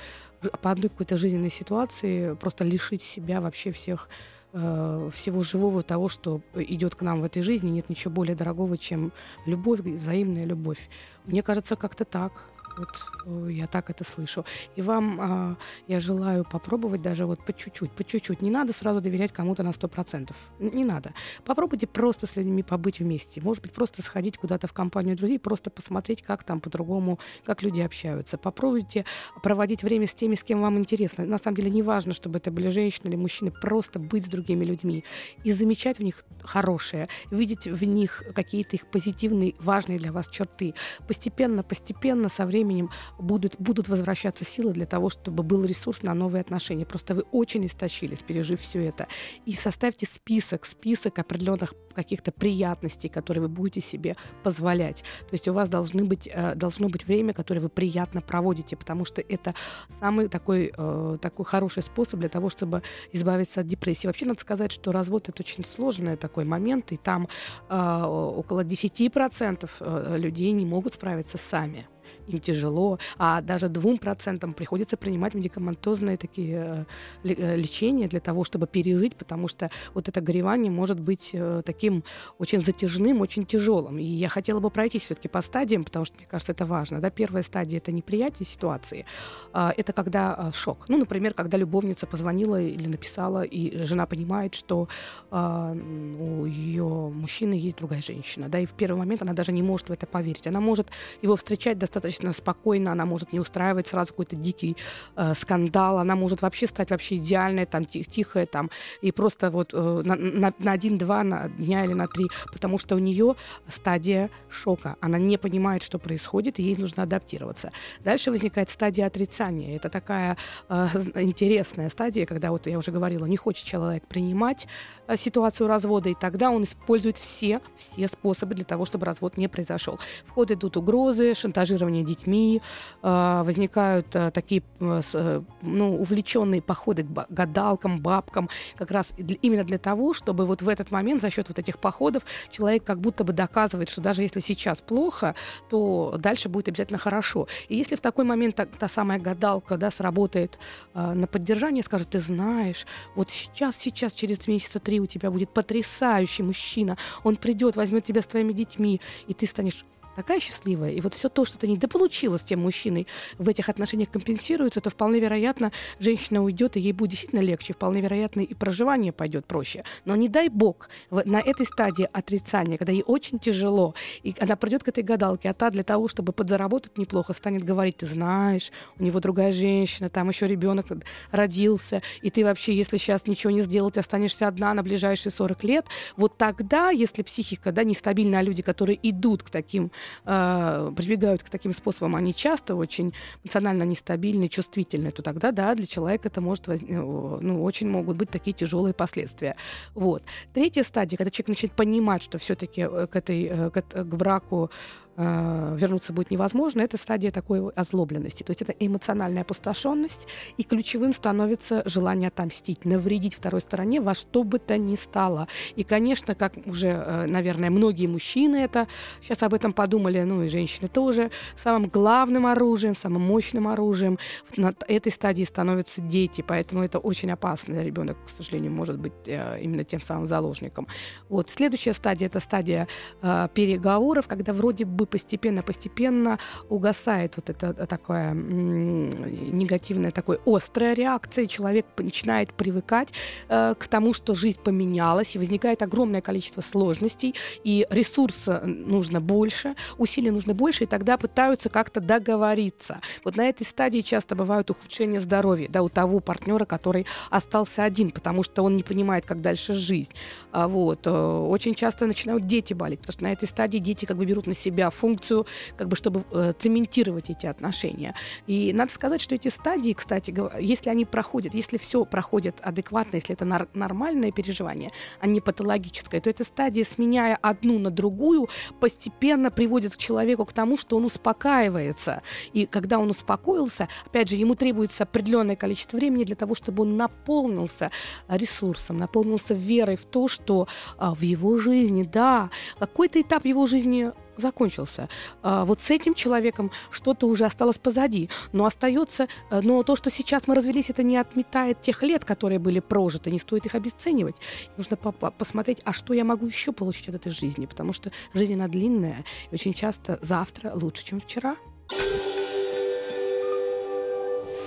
по 0.61 0.71
одной 0.71 0.89
какой-то 0.89 1.17
жизненной 1.17 1.51
ситуации 1.51 2.35
просто 2.35 2.63
лишить 2.63 3.01
себя 3.01 3.41
вообще 3.41 3.73
всех 3.73 4.07
э, 4.53 5.09
всего 5.13 5.43
живого 5.43 5.81
того, 5.81 6.07
что 6.07 6.39
идет 6.55 6.95
к 6.95 7.01
нам 7.01 7.19
в 7.19 7.25
этой 7.25 7.41
жизни. 7.41 7.69
Нет 7.69 7.89
ничего 7.89 8.13
более 8.13 8.37
дорогого, 8.37 8.77
чем 8.77 9.11
любовь, 9.45 9.81
взаимная 9.81 10.45
любовь. 10.45 10.89
Мне 11.25 11.43
кажется, 11.43 11.75
как-то 11.75 12.05
так. 12.05 12.45
Вот 12.77 12.89
э, 13.25 13.51
я 13.51 13.67
так 13.67 13.89
это 13.89 14.03
слышу. 14.03 14.45
И 14.75 14.81
вам 14.81 15.19
а, 15.21 15.57
я 15.87 15.99
желаю 15.99 16.45
попробовать 16.45 17.01
даже 17.01 17.25
вот 17.25 17.43
по 17.45 17.53
чуть-чуть, 17.53 17.91
по 17.91 18.03
чуть-чуть. 18.03 18.41
Не 18.41 18.49
надо 18.49 18.73
сразу 18.73 19.01
доверять 19.01 19.31
кому-то 19.31 19.63
на 19.63 19.69
100%. 19.69 20.31
Не 20.59 20.85
надо. 20.85 21.13
Попробуйте 21.45 21.87
просто 21.87 22.27
с 22.27 22.35
людьми 22.35 22.63
побыть 22.63 22.99
вместе. 22.99 23.41
Может 23.41 23.63
быть, 23.63 23.73
просто 23.73 24.01
сходить 24.01 24.37
куда-то 24.37 24.67
в 24.67 24.73
компанию 24.73 25.15
друзей, 25.15 25.39
просто 25.39 25.69
посмотреть, 25.69 26.21
как 26.21 26.43
там 26.43 26.61
по-другому, 26.61 27.19
как 27.45 27.63
люди 27.63 27.81
общаются. 27.81 28.37
Попробуйте 28.37 29.05
проводить 29.43 29.83
время 29.83 30.07
с 30.07 30.13
теми, 30.13 30.35
с 30.35 30.43
кем 30.43 30.61
вам 30.61 30.77
интересно. 30.77 31.25
На 31.25 31.37
самом 31.37 31.57
деле 31.57 31.69
не 31.69 31.83
важно, 31.83 32.13
чтобы 32.13 32.37
это 32.37 32.51
были 32.51 32.69
женщины 32.69 33.09
или 33.09 33.15
мужчины. 33.15 33.51
Просто 33.51 33.99
быть 33.99 34.25
с 34.25 34.29
другими 34.29 34.63
людьми 34.63 35.03
и 35.43 35.51
замечать 35.51 35.99
в 35.99 36.03
них 36.03 36.23
хорошее, 36.43 37.09
видеть 37.31 37.65
в 37.65 37.83
них 37.83 38.23
какие-то 38.33 38.75
их 38.75 38.87
позитивные, 38.87 39.55
важные 39.59 39.99
для 39.99 40.11
вас 40.11 40.27
черты. 40.29 40.73
Постепенно, 41.07 41.63
постепенно, 41.63 42.29
со 42.29 42.45
временем 42.45 42.58
временем 42.59 42.89
будут, 43.17 43.55
будут 43.59 43.87
возвращаться 43.87 44.45
силы 44.45 44.73
для 44.73 44.85
того, 44.85 45.09
чтобы 45.09 45.43
был 45.43 45.65
ресурс 45.65 46.03
на 46.03 46.13
новые 46.13 46.41
отношения. 46.41 46.85
Просто 46.85 47.15
вы 47.15 47.21
очень 47.31 47.65
истощились, 47.65 48.19
пережив 48.19 48.59
все 48.59 48.85
это. 48.85 49.07
И 49.45 49.53
составьте 49.53 50.05
список, 50.05 50.65
список 50.65 51.19
определенных 51.19 51.73
каких-то 51.95 52.31
приятностей, 52.31 53.09
которые 53.09 53.41
вы 53.41 53.49
будете 53.49 53.81
себе 53.81 54.15
позволять. 54.43 55.03
То 55.21 55.33
есть 55.33 55.47
у 55.47 55.53
вас 55.53 55.69
должны 55.69 56.03
быть, 56.05 56.29
э, 56.31 56.55
должно 56.55 56.89
быть 56.89 57.07
время, 57.07 57.33
которое 57.33 57.61
вы 57.61 57.69
приятно 57.69 58.21
проводите, 58.21 58.75
потому 58.75 59.05
что 59.05 59.21
это 59.21 59.53
самый 59.99 60.27
такой, 60.27 60.71
э, 60.77 61.17
такой 61.21 61.45
хороший 61.45 61.83
способ 61.83 62.19
для 62.19 62.29
того, 62.29 62.49
чтобы 62.49 62.81
избавиться 63.13 63.61
от 63.61 63.67
депрессии. 63.67 64.07
Вообще 64.07 64.25
надо 64.25 64.39
сказать, 64.39 64.71
что 64.71 64.91
развод 64.91 65.29
это 65.29 65.43
очень 65.43 65.65
сложный 65.65 66.17
такой 66.17 66.45
момент, 66.45 66.91
и 66.91 66.97
там 66.97 67.27
э, 67.69 68.03
около 68.05 68.63
10% 68.63 70.17
людей 70.17 70.51
не 70.51 70.65
могут 70.65 70.93
справиться 70.93 71.37
сами 71.37 71.87
им 72.29 72.39
тяжело, 72.39 72.99
а 73.17 73.41
даже 73.41 73.69
двум 73.69 73.97
процентам 73.97 74.53
приходится 74.53 74.97
принимать 74.97 75.33
медикаментозные 75.33 76.17
такие 76.17 76.85
э, 77.23 77.33
э, 77.33 77.55
лечения 77.55 78.07
для 78.07 78.19
того, 78.19 78.43
чтобы 78.43 78.67
пережить, 78.67 79.15
потому 79.15 79.47
что 79.47 79.69
вот 79.93 80.07
это 80.07 80.21
горевание 80.21 80.71
может 80.71 80.99
быть 80.99 81.31
э, 81.33 81.61
таким 81.65 82.03
очень 82.37 82.61
затяжным, 82.61 83.21
очень 83.21 83.45
тяжелым. 83.45 83.97
И 83.97 84.03
я 84.03 84.29
хотела 84.29 84.59
бы 84.59 84.69
пройтись 84.69 85.03
все-таки 85.03 85.27
по 85.27 85.41
стадиям, 85.41 85.83
потому 85.83 86.05
что, 86.05 86.17
мне 86.17 86.27
кажется, 86.27 86.51
это 86.51 86.65
важно. 86.65 86.99
Да? 86.99 87.09
Первая 87.09 87.43
стадия— 87.43 87.77
это 87.79 87.91
неприятие 87.91 88.45
ситуации. 88.45 89.05
А, 89.53 89.73
это 89.75 89.93
когда 89.93 90.51
шок. 90.53 90.85
Ну, 90.89 90.97
например, 90.97 91.33
когда 91.33 91.57
любовница 91.57 92.05
позвонила 92.07 92.61
или 92.61 92.87
написала, 92.87 93.43
и 93.43 93.85
жена 93.85 94.05
понимает, 94.05 94.55
что 94.55 94.87
а, 95.31 95.73
у 95.73 96.45
ее 96.45 96.83
мужчины 96.83 97.53
есть 97.53 97.77
другая 97.77 98.01
женщина. 98.01 98.49
Да? 98.49 98.59
И 98.59 98.65
в 98.65 98.71
первый 98.71 98.97
момент 98.97 99.21
она 99.21 99.33
даже 99.33 99.51
не 99.51 99.63
может 99.63 99.89
в 99.89 99.91
это 99.91 100.05
поверить. 100.05 100.47
Она 100.47 100.59
может 100.59 100.87
его 101.21 101.35
встречать 101.35 101.77
достаточно 101.77 102.18
достаточно 102.19 102.33
спокойно, 102.33 102.91
она 102.91 103.05
может 103.05 103.33
не 103.33 103.39
устраивать 103.39 103.87
сразу 103.87 104.09
какой-то 104.09 104.35
дикий 104.35 104.75
э, 105.15 105.33
скандал, 105.33 105.97
она 105.97 106.15
может 106.15 106.41
вообще 106.41 106.67
стать 106.67 106.91
вообще 106.91 107.15
идеальной, 107.15 107.65
там, 107.65 107.85
тих, 107.85 108.07
тихая, 108.07 108.45
там, 108.45 108.69
и 109.01 109.11
просто 109.11 109.49
вот 109.49 109.73
э, 109.73 110.01
на, 110.05 110.15
на, 110.15 110.53
на 110.59 110.71
один-два 110.71 111.23
на 111.23 111.49
дня 111.49 111.85
или 111.85 111.93
на 111.93 112.07
три, 112.07 112.27
потому 112.51 112.79
что 112.79 112.95
у 112.95 112.99
нее 112.99 113.35
стадия 113.67 114.29
шока, 114.49 114.95
она 115.01 115.17
не 115.17 115.37
понимает, 115.37 115.83
что 115.83 115.99
происходит, 115.99 116.59
и 116.59 116.63
ей 116.63 116.75
нужно 116.75 117.03
адаптироваться. 117.03 117.71
Дальше 118.03 118.31
возникает 118.31 118.69
стадия 118.69 119.07
отрицания, 119.07 119.75
это 119.75 119.89
такая 119.89 120.37
э, 120.69 120.87
интересная 121.15 121.89
стадия, 121.89 122.25
когда, 122.25 122.51
вот 122.51 122.67
я 122.67 122.77
уже 122.77 122.91
говорила, 122.91 123.25
не 123.25 123.37
хочет 123.37 123.65
человек 123.65 124.03
принимать 124.07 124.67
э, 125.07 125.17
ситуацию 125.17 125.67
развода, 125.67 126.09
и 126.09 126.15
тогда 126.19 126.51
он 126.51 126.63
использует 126.63 127.17
все, 127.17 127.61
все 127.77 128.07
способы 128.07 128.55
для 128.55 128.65
того, 128.65 128.85
чтобы 128.85 129.05
развод 129.05 129.37
не 129.37 129.47
произошел. 129.47 129.99
В 130.25 130.31
ход 130.31 130.51
идут 130.51 130.77
угрозы, 130.77 131.33
шантажирование 131.33 132.08
детьми, 132.09 132.61
а, 133.01 133.43
возникают 133.43 134.07
а, 134.15 134.31
такие 134.31 134.63
э, 134.79 135.41
ну, 135.61 136.01
увлеченные 136.01 136.61
походы 136.61 137.03
к 137.03 137.27
гадалкам, 137.29 137.99
бабкам, 137.99 138.49
как 138.75 138.91
раз 138.91 139.13
именно 139.17 139.63
для 139.63 139.77
того, 139.77 140.13
чтобы 140.13 140.45
вот 140.45 140.61
в 140.61 140.69
этот 140.69 140.91
момент 140.91 141.21
за 141.21 141.29
счет 141.29 141.47
вот 141.47 141.59
этих 141.59 141.79
походов 141.79 142.23
человек 142.51 142.83
как 142.83 142.99
будто 142.99 143.23
бы 143.23 143.33
доказывает, 143.33 143.89
что 143.89 144.01
даже 144.01 144.21
если 144.21 144.39
сейчас 144.39 144.81
плохо, 144.81 145.35
то 145.69 146.15
дальше 146.17 146.49
будет 146.49 146.67
обязательно 146.67 146.99
хорошо. 146.99 147.47
И 147.67 147.75
если 147.75 147.95
в 147.95 148.01
такой 148.01 148.25
момент 148.25 148.55
та, 148.55 148.65
та 148.65 148.87
самая 148.87 149.19
гадалка 149.19 149.77
да, 149.77 149.91
сработает 149.91 150.59
э, 150.93 151.13
на 151.13 151.27
поддержание, 151.27 151.83
скажет, 151.83 152.09
ты 152.09 152.19
знаешь, 152.19 152.85
вот 153.15 153.31
сейчас, 153.31 153.77
сейчас, 153.77 154.13
через 154.13 154.47
месяца 154.47 154.79
три 154.79 154.99
у 154.99 155.05
тебя 155.05 155.31
будет 155.31 155.49
потрясающий 155.49 156.43
мужчина, 156.43 156.97
он 157.23 157.35
придет, 157.35 157.75
возьмет 157.75 158.03
тебя 158.03 158.21
с 158.21 158.25
твоими 158.25 158.53
детьми, 158.53 159.01
и 159.27 159.33
ты 159.33 159.45
станешь 159.45 159.85
такая 160.19 160.41
счастливая, 160.41 160.91
и 160.91 160.99
вот 160.99 161.13
все 161.13 161.29
то, 161.29 161.45
что 161.45 161.57
ты 161.57 161.65
недополучила 161.65 162.37
с 162.37 162.41
тем 162.41 162.59
мужчиной, 162.59 163.07
в 163.37 163.47
этих 163.47 163.69
отношениях 163.69 164.09
компенсируется, 164.09 164.81
то 164.81 164.89
вполне 164.89 165.21
вероятно, 165.21 165.71
женщина 165.97 166.43
уйдет, 166.43 166.75
и 166.75 166.81
ей 166.81 166.91
будет 166.91 167.11
действительно 167.11 167.39
легче, 167.39 167.71
вполне 167.71 168.01
вероятно, 168.01 168.41
и 168.41 168.53
проживание 168.53 169.13
пойдет 169.13 169.45
проще. 169.45 169.85
Но 170.03 170.17
не 170.17 170.27
дай 170.27 170.49
бог, 170.49 170.89
на 171.09 171.39
этой 171.39 171.65
стадии 171.65 172.09
отрицания, 172.11 172.77
когда 172.77 172.91
ей 172.91 173.03
очень 173.07 173.39
тяжело, 173.39 173.95
и 174.21 174.35
она 174.41 174.57
придет 174.57 174.83
к 174.83 174.89
этой 174.89 175.03
гадалке, 175.03 175.49
а 175.49 175.53
та 175.53 175.69
для 175.69 175.83
того, 175.83 176.09
чтобы 176.09 176.33
подзаработать 176.33 176.97
неплохо, 176.97 177.31
станет 177.31 177.63
говорить, 177.63 177.97
ты 177.97 178.05
знаешь, 178.05 178.73
у 178.97 179.03
него 179.03 179.21
другая 179.21 179.53
женщина, 179.53 180.09
там 180.09 180.27
еще 180.27 180.47
ребенок 180.47 180.87
родился, 181.31 182.01
и 182.21 182.29
ты 182.29 182.43
вообще, 182.43 182.73
если 182.73 182.97
сейчас 182.97 183.25
ничего 183.25 183.51
не 183.51 183.61
сделать, 183.61 183.97
останешься 183.97 184.49
одна 184.49 184.73
на 184.73 184.83
ближайшие 184.83 185.31
40 185.31 185.63
лет, 185.63 185.85
вот 186.17 186.37
тогда, 186.37 186.89
если 186.89 187.21
психика, 187.21 187.71
да, 187.71 187.85
нестабильная, 187.85 188.39
а 188.39 188.43
люди, 188.43 188.61
которые 188.61 188.99
идут 189.01 189.43
к 189.43 189.49
таким 189.49 189.91
э, 190.25 190.91
прибегают 190.95 191.43
к 191.43 191.49
таким 191.49 191.73
способам, 191.73 192.15
они 192.15 192.33
часто 192.33 192.75
очень 192.75 193.13
эмоционально 193.43 193.83
нестабильны, 193.83 194.49
чувствительны, 194.49 195.11
то 195.11 195.21
тогда, 195.21 195.51
да, 195.51 195.75
для 195.75 195.85
человека 195.85 196.27
это 196.27 196.41
может 196.41 196.67
воз... 196.67 196.81
Э, 196.81 196.85
ну, 196.87 197.63
очень 197.63 197.89
могут 197.89 198.17
быть 198.17 198.29
такие 198.29 198.53
тяжелые 198.53 198.93
последствия. 198.93 199.55
Вот. 199.95 200.23
Третья 200.53 200.83
стадия, 200.83 201.17
когда 201.17 201.31
человек 201.31 201.49
начинает 201.49 201.75
понимать, 201.75 202.23
что 202.23 202.37
все-таки 202.37 202.81
э, 202.81 203.07
к, 203.07 203.15
этой, 203.15 203.43
э, 203.43 203.69
к, 203.69 203.81
к 203.81 204.15
браку 204.15 204.71
э, 205.19 205.75
вернуться 205.77 206.13
будет 206.13 206.31
невозможно, 206.31 206.81
это 206.81 206.97
стадия 206.97 207.31
такой 207.31 207.69
озлобленности. 207.71 208.43
То 208.43 208.51
есть 208.51 208.61
это 208.61 208.73
эмоциональная 208.79 209.41
опустошенность, 209.41 210.27
и 210.57 210.63
ключевым 210.63 211.13
становится 211.13 211.83
желание 211.85 212.29
отомстить, 212.29 212.85
навредить 212.85 213.35
второй 213.35 213.61
стороне 213.61 213.99
во 214.01 214.13
что 214.13 214.43
бы 214.43 214.59
то 214.59 214.77
ни 214.77 214.95
стало. 214.95 215.47
И, 215.75 215.83
конечно, 215.83 216.35
как 216.35 216.53
уже, 216.65 216.87
э, 216.87 217.25
наверное, 217.27 217.69
многие 217.69 218.07
мужчины 218.07 218.57
это 218.57 218.87
сейчас 219.21 219.43
об 219.43 219.53
этом 219.53 219.73
подумали, 219.73 220.21
ну 220.23 220.43
и 220.43 220.47
женщины 220.47 220.87
тоже, 220.87 221.31
самым 221.57 221.89
главным 221.89 222.45
оружием, 222.45 222.95
самым 222.95 223.21
мощным 223.23 223.67
оружием 223.67 224.17
на 224.55 224.73
этой 224.87 225.11
стадии 225.11 225.43
становятся 225.43 226.01
дети, 226.01 226.43
поэтому 226.47 226.83
это 226.83 226.99
очень 226.99 227.31
опасно. 227.31 227.83
Ребенок, 227.83 228.17
к 228.25 228.29
сожалению, 228.29 228.71
может 228.71 228.97
быть 228.97 229.13
э, 229.25 229.59
именно 229.61 229.83
тем 229.83 230.01
самым 230.01 230.27
заложником. 230.27 230.87
Вот. 231.27 231.49
Следующая 231.49 231.93
стадия— 231.93 232.27
это 232.29 232.39
стадия 232.39 232.87
э, 233.21 233.49
переговоров, 233.53 234.27
когда 234.27 234.53
вроде 234.53 234.85
бы 234.85 235.08
постепенно-постепенно 235.09 236.39
угасает 236.69 237.33
вот 237.35 237.49
это 237.49 237.73
такое 237.87 238.33
негативная, 238.33 240.11
такой 240.11 240.39
острая 240.45 240.93
реакция, 240.93 241.47
человек 241.47 241.85
начинает 241.97 242.53
привыкать 242.53 243.09
э, 243.47 243.75
к 243.77 243.87
тому, 243.87 244.13
что 244.13 244.33
жизнь 244.33 244.59
поменялась, 244.63 245.35
и 245.35 245.39
возникает 245.39 245.81
огромное 245.81 246.21
количество 246.21 246.61
сложностей, 246.61 247.35
и 247.63 247.85
ресурса 247.89 248.61
нужно 248.65 249.21
больше, 249.21 249.75
усилий 249.97 250.31
нужно 250.31 250.53
больше, 250.53 250.83
и 250.83 250.87
тогда 250.87 251.17
пытаются 251.17 251.69
как-то 251.69 251.99
договориться. 251.99 252.99
Вот 253.23 253.35
на 253.35 253.47
этой 253.49 253.65
стадии 253.65 254.01
часто 254.01 254.35
бывают 254.35 254.69
ухудшения 254.69 255.19
здоровья, 255.19 255.67
да, 255.69 255.83
у 255.83 255.89
того 255.89 256.19
партнера, 256.19 256.65
который 256.65 257.05
остался 257.29 257.83
один, 257.83 258.11
потому 258.11 258.43
что 258.43 258.63
он 258.63 258.77
не 258.77 258.83
понимает, 258.83 259.25
как 259.25 259.41
дальше 259.41 259.73
жизнь. 259.73 260.11
А 260.51 260.67
вот. 260.67 261.05
Э, 261.05 261.11
очень 261.11 261.75
часто 261.75 262.05
начинают 262.05 262.47
дети 262.47 262.73
болеть, 262.73 262.99
потому 262.99 263.13
что 263.13 263.23
на 263.23 263.31
этой 263.31 263.47
стадии 263.47 263.79
дети 263.79 264.05
как 264.05 264.17
бы 264.17 264.25
берут 264.25 264.47
на 264.47 264.53
себя 264.53 264.89
функцию, 264.99 265.45
как 265.77 265.87
бы, 265.87 265.95
чтобы 265.95 266.23
э, 266.31 266.53
цементировать 266.59 267.29
эти 267.29 267.45
отношения. 267.45 268.13
И 268.47 268.73
надо 268.73 268.91
сказать, 268.91 269.21
что 269.21 269.35
эти 269.35 269.47
стадии, 269.47 269.93
кстати, 269.93 270.33
если 270.59 270.89
они 270.89 271.05
проходят, 271.05 271.53
если 271.53 271.77
все 271.77 272.05
проходит 272.05 272.55
адекватно, 272.61 273.15
если 273.15 273.33
это 273.33 273.45
нар- 273.45 273.69
нормальное 273.73 274.31
переживание, 274.31 274.91
а 275.19 275.27
не 275.27 275.41
патологическое, 275.41 276.21
то 276.21 276.29
эта 276.29 276.43
стадия, 276.43 276.83
сменяя 276.83 277.37
одну 277.41 277.79
на 277.79 277.91
другую, 277.91 278.49
постепенно 278.79 279.51
приводит 279.51 279.93
к 279.93 279.97
человеку 279.97 280.45
к 280.45 280.53
тому, 280.53 280.77
что 280.77 280.97
он 280.97 281.05
успокаивается. 281.05 282.21
И 282.53 282.65
когда 282.65 282.99
он 282.99 283.09
успокоился, 283.09 283.87
опять 284.05 284.29
же, 284.29 284.35
ему 284.35 284.55
требуется 284.55 285.03
определенное 285.03 285.55
количество 285.55 285.97
времени 285.97 286.23
для 286.23 286.35
того, 286.35 286.55
чтобы 286.55 286.83
он 286.83 286.97
наполнился 286.97 287.91
ресурсом, 288.27 288.97
наполнился 288.97 289.53
верой 289.53 289.95
в 289.95 290.05
то, 290.05 290.27
что 290.27 290.67
а, 290.97 291.13
в 291.13 291.21
его 291.21 291.57
жизни, 291.57 292.03
да, 292.03 292.49
какой-то 292.79 293.21
этап 293.21 293.45
его 293.45 293.65
жизни 293.65 294.11
закончился. 294.41 295.09
А, 295.41 295.65
вот 295.65 295.81
с 295.81 295.89
этим 295.89 296.13
человеком 296.13 296.71
что-то 296.91 297.27
уже 297.27 297.45
осталось 297.45 297.77
позади. 297.77 298.29
Но 298.51 298.65
остается, 298.65 299.27
э, 299.49 299.61
но 299.61 299.83
то, 299.83 299.95
что 299.95 300.09
сейчас 300.09 300.47
мы 300.47 300.55
развелись, 300.55 300.89
это 300.89 301.03
не 301.03 301.17
отметает 301.17 301.81
тех 301.81 302.03
лет, 302.03 302.25
которые 302.25 302.59
были 302.59 302.79
прожиты. 302.79 303.31
Не 303.31 303.39
стоит 303.39 303.65
их 303.65 303.75
обесценивать. 303.75 304.35
Нужно 304.77 304.97
по 304.97 305.09
-по 305.09 305.31
посмотреть, 305.31 305.79
а 305.83 305.93
что 305.93 306.13
я 306.13 306.23
могу 306.23 306.47
еще 306.47 306.71
получить 306.71 307.09
от 307.09 307.15
этой 307.15 307.31
жизни. 307.31 307.65
Потому 307.65 307.93
что 307.93 308.11
жизнь, 308.33 308.53
она 308.53 308.67
длинная. 308.67 309.23
И 309.51 309.55
очень 309.55 309.73
часто 309.73 310.19
завтра 310.21 310.71
лучше, 310.75 311.05
чем 311.05 311.21
вчера. 311.21 311.55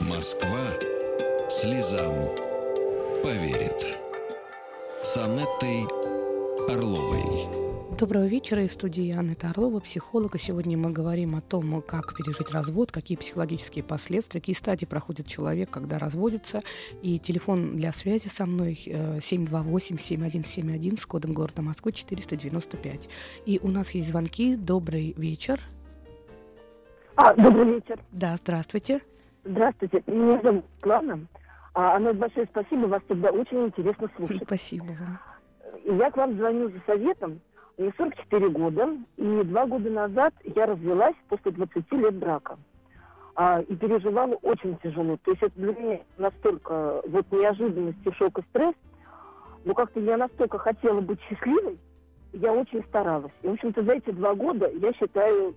Москва 0.00 0.58
слезам 1.48 2.24
поверит. 3.22 3.98
С 5.02 5.16
Анеттой 5.16 5.86
Орловой. 6.68 7.81
Доброго 7.98 8.26
вечера. 8.26 8.62
И 8.62 8.68
в 8.68 8.72
студии 8.72 9.12
Анны 9.12 9.36
Орлова, 9.42 9.80
психолога. 9.80 10.38
Сегодня 10.38 10.78
мы 10.78 10.90
говорим 10.90 11.36
о 11.36 11.40
том, 11.40 11.82
как 11.82 12.16
пережить 12.16 12.50
развод, 12.50 12.90
какие 12.90 13.18
психологические 13.18 13.84
последствия, 13.84 14.40
какие 14.40 14.56
стадии 14.56 14.86
проходит 14.86 15.26
человек, 15.26 15.68
когда 15.70 15.98
разводится. 15.98 16.62
И 17.02 17.18
телефон 17.18 17.76
для 17.76 17.92
связи 17.92 18.28
со 18.28 18.46
мной 18.46 18.80
728-7171 18.86 20.94
э, 20.94 21.00
с 21.00 21.06
кодом 21.06 21.34
города 21.34 21.60
Москвы 21.60 21.92
495. 21.92 23.10
И 23.46 23.60
у 23.62 23.68
нас 23.68 23.90
есть 23.90 24.08
звонки. 24.08 24.56
Добрый 24.56 25.12
вечер. 25.16 25.60
А, 27.16 27.34
добрый 27.34 27.74
вечер. 27.74 27.98
Да, 28.10 28.36
здравствуйте. 28.36 29.02
Здравствуйте. 29.44 30.02
Меня 30.06 30.40
зовут 30.42 30.64
Плана. 30.80 31.26
А, 31.74 31.96
Анна, 31.96 32.14
большое 32.14 32.46
спасибо. 32.46 32.86
Вас 32.86 33.02
всегда 33.04 33.30
очень 33.30 33.66
интересно 33.66 34.08
слушать. 34.16 34.42
Спасибо 34.44 34.86
вам. 34.86 35.18
Я 35.84 36.10
к 36.10 36.16
вам 36.16 36.36
звоню 36.36 36.70
за 36.70 36.80
советом. 36.86 37.40
Мне 37.78 37.92
44 37.96 38.48
года, 38.50 38.96
и 39.16 39.42
два 39.44 39.66
года 39.66 39.90
назад 39.90 40.34
я 40.56 40.66
развелась 40.66 41.16
после 41.28 41.52
20 41.52 41.92
лет 41.92 42.14
брака. 42.14 42.58
А, 43.34 43.60
и 43.60 43.74
переживала 43.74 44.34
очень 44.42 44.76
тяжело. 44.82 45.16
То 45.24 45.30
есть 45.30 45.42
это 45.42 45.58
для 45.58 45.72
меня 45.72 46.00
настолько 46.18 47.00
вот 47.06 47.26
неожиданность 47.30 48.04
и 48.04 48.12
шок 48.12 48.38
и 48.38 48.42
стресс. 48.50 48.74
Но 49.64 49.74
как-то 49.74 50.00
я 50.00 50.16
настолько 50.16 50.58
хотела 50.58 51.00
быть 51.00 51.20
счастливой, 51.22 51.78
я 52.32 52.52
очень 52.52 52.82
старалась. 52.84 53.32
И, 53.42 53.48
в 53.48 53.52
общем-то, 53.52 53.82
за 53.84 53.92
эти 53.92 54.10
два 54.10 54.34
года, 54.34 54.70
я 54.70 54.92
считаю, 54.92 55.54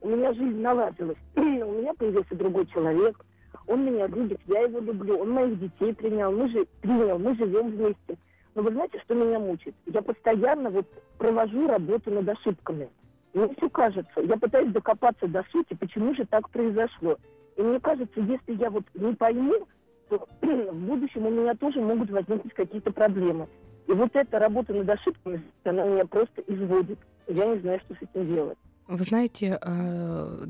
у 0.00 0.08
меня 0.08 0.32
жизнь 0.32 0.60
наладилась. 0.60 1.18
у 1.36 1.40
меня 1.40 1.92
появился 1.94 2.34
другой 2.34 2.66
человек, 2.66 3.18
он 3.66 3.84
меня 3.84 4.06
любит, 4.06 4.40
я 4.46 4.60
его 4.60 4.80
люблю, 4.80 5.18
он 5.18 5.30
моих 5.30 5.58
детей 5.58 5.92
принял, 5.94 6.32
мы 6.32 6.48
же 6.48 6.66
принял, 6.80 7.18
мы 7.18 7.34
живем 7.34 7.70
вместе. 7.70 8.16
Но 8.58 8.64
вы 8.64 8.72
знаете, 8.72 8.98
что 9.04 9.14
меня 9.14 9.38
мучает? 9.38 9.76
Я 9.86 10.02
постоянно 10.02 10.68
вот 10.70 10.84
провожу 11.16 11.68
работу 11.68 12.10
над 12.10 12.28
ошибками. 12.28 12.88
Мне 13.32 13.54
все 13.56 13.70
кажется, 13.70 14.20
я 14.20 14.36
пытаюсь 14.36 14.72
докопаться 14.72 15.28
до 15.28 15.44
сути, 15.52 15.74
почему 15.74 16.12
же 16.16 16.26
так 16.26 16.50
произошло. 16.50 17.18
И 17.54 17.62
мне 17.62 17.78
кажется, 17.78 18.20
если 18.20 18.60
я 18.60 18.68
вот 18.70 18.82
не 18.94 19.14
пойму, 19.14 19.64
то 20.08 20.26
в 20.42 20.74
будущем 20.74 21.26
у 21.26 21.30
меня 21.30 21.54
тоже 21.54 21.80
могут 21.80 22.10
возникнуть 22.10 22.52
какие-то 22.52 22.90
проблемы. 22.90 23.46
И 23.86 23.92
вот 23.92 24.10
эта 24.14 24.40
работа 24.40 24.74
над 24.74 24.90
ошибками, 24.90 25.40
она 25.62 25.84
меня 25.84 26.06
просто 26.06 26.42
изводит. 26.48 26.98
Я 27.28 27.46
не 27.46 27.60
знаю, 27.60 27.78
что 27.86 27.94
с 27.94 28.02
этим 28.02 28.26
делать. 28.26 28.58
Вы 28.88 29.04
знаете, 29.04 29.58
э, 29.60 30.46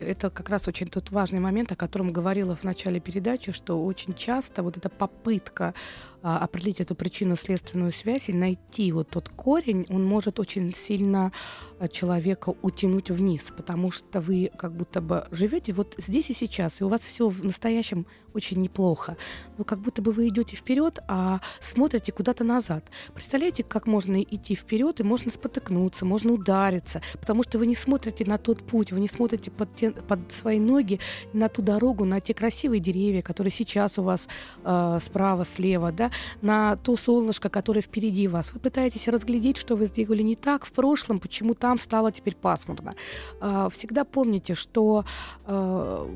это 0.00 0.28
как 0.28 0.48
раз 0.48 0.66
очень 0.66 0.88
тот 0.88 1.12
важный 1.12 1.38
момент, 1.38 1.70
о 1.70 1.76
котором 1.76 2.12
говорила 2.12 2.56
в 2.56 2.64
начале 2.64 2.98
передачи, 2.98 3.52
что 3.52 3.80
очень 3.80 4.12
часто 4.12 4.64
вот 4.64 4.76
эта 4.76 4.88
попытка 4.88 5.72
определить 6.22 6.80
эту 6.80 6.94
причинно-следственную 6.94 7.92
связь 7.92 8.28
и 8.28 8.32
найти 8.32 8.90
вот 8.92 9.10
тот 9.10 9.28
корень, 9.28 9.86
он 9.88 10.04
может 10.04 10.40
очень 10.40 10.74
сильно 10.74 11.32
а, 11.78 11.88
человека 11.88 12.54
утянуть 12.62 13.10
вниз, 13.10 13.42
потому 13.54 13.90
что 13.90 14.20
вы 14.20 14.50
как 14.56 14.74
будто 14.74 15.00
бы 15.00 15.26
живете 15.30 15.72
вот 15.72 15.94
здесь 15.98 16.30
и 16.30 16.34
сейчас, 16.34 16.80
и 16.80 16.84
у 16.84 16.88
вас 16.88 17.02
все 17.02 17.28
в 17.28 17.44
настоящем 17.44 18.06
очень 18.32 18.60
неплохо, 18.60 19.16
но 19.58 19.64
как 19.64 19.80
будто 19.80 20.02
бы 20.02 20.12
вы 20.12 20.28
идете 20.28 20.56
вперед, 20.56 20.98
а 21.08 21.40
смотрите 21.60 22.12
куда-то 22.12 22.44
назад. 22.44 22.84
Представляете, 23.12 23.62
как 23.62 23.86
можно 23.86 24.22
идти 24.22 24.54
вперед 24.54 25.00
и 25.00 25.02
можно 25.02 25.30
спотыкнуться, 25.30 26.04
можно 26.04 26.32
удариться, 26.32 27.02
потому 27.12 27.42
что 27.42 27.58
вы 27.58 27.66
не 27.66 27.74
смотрите 27.74 28.24
на 28.24 28.38
тот 28.38 28.62
путь, 28.62 28.92
вы 28.92 29.00
не 29.00 29.08
смотрите 29.08 29.50
под, 29.50 29.74
те, 29.74 29.90
под 29.90 30.20
свои 30.32 30.58
ноги 30.58 31.00
на 31.32 31.48
ту 31.48 31.62
дорогу, 31.62 32.04
на 32.04 32.20
те 32.20 32.34
красивые 32.34 32.80
деревья, 32.80 33.22
которые 33.22 33.50
сейчас 33.50 33.98
у 33.98 34.02
вас 34.02 34.28
э, 34.64 34.98
справа, 35.02 35.44
слева, 35.44 35.92
да, 35.92 36.05
на 36.42 36.76
то 36.76 36.96
солнышко, 36.96 37.48
которое 37.48 37.80
впереди 37.80 38.28
вас. 38.28 38.52
Вы 38.52 38.60
пытаетесь 38.60 39.08
разглядеть, 39.08 39.56
что 39.56 39.76
вы 39.76 39.86
сделали 39.86 40.22
не 40.22 40.36
так 40.36 40.64
в 40.64 40.72
прошлом, 40.72 41.20
почему 41.20 41.54
там 41.54 41.78
стало 41.78 42.12
теперь 42.12 42.34
пасмурно. 42.34 42.94
А, 43.40 43.68
всегда 43.70 44.04
помните, 44.04 44.54
что 44.54 45.04
а, 45.44 46.08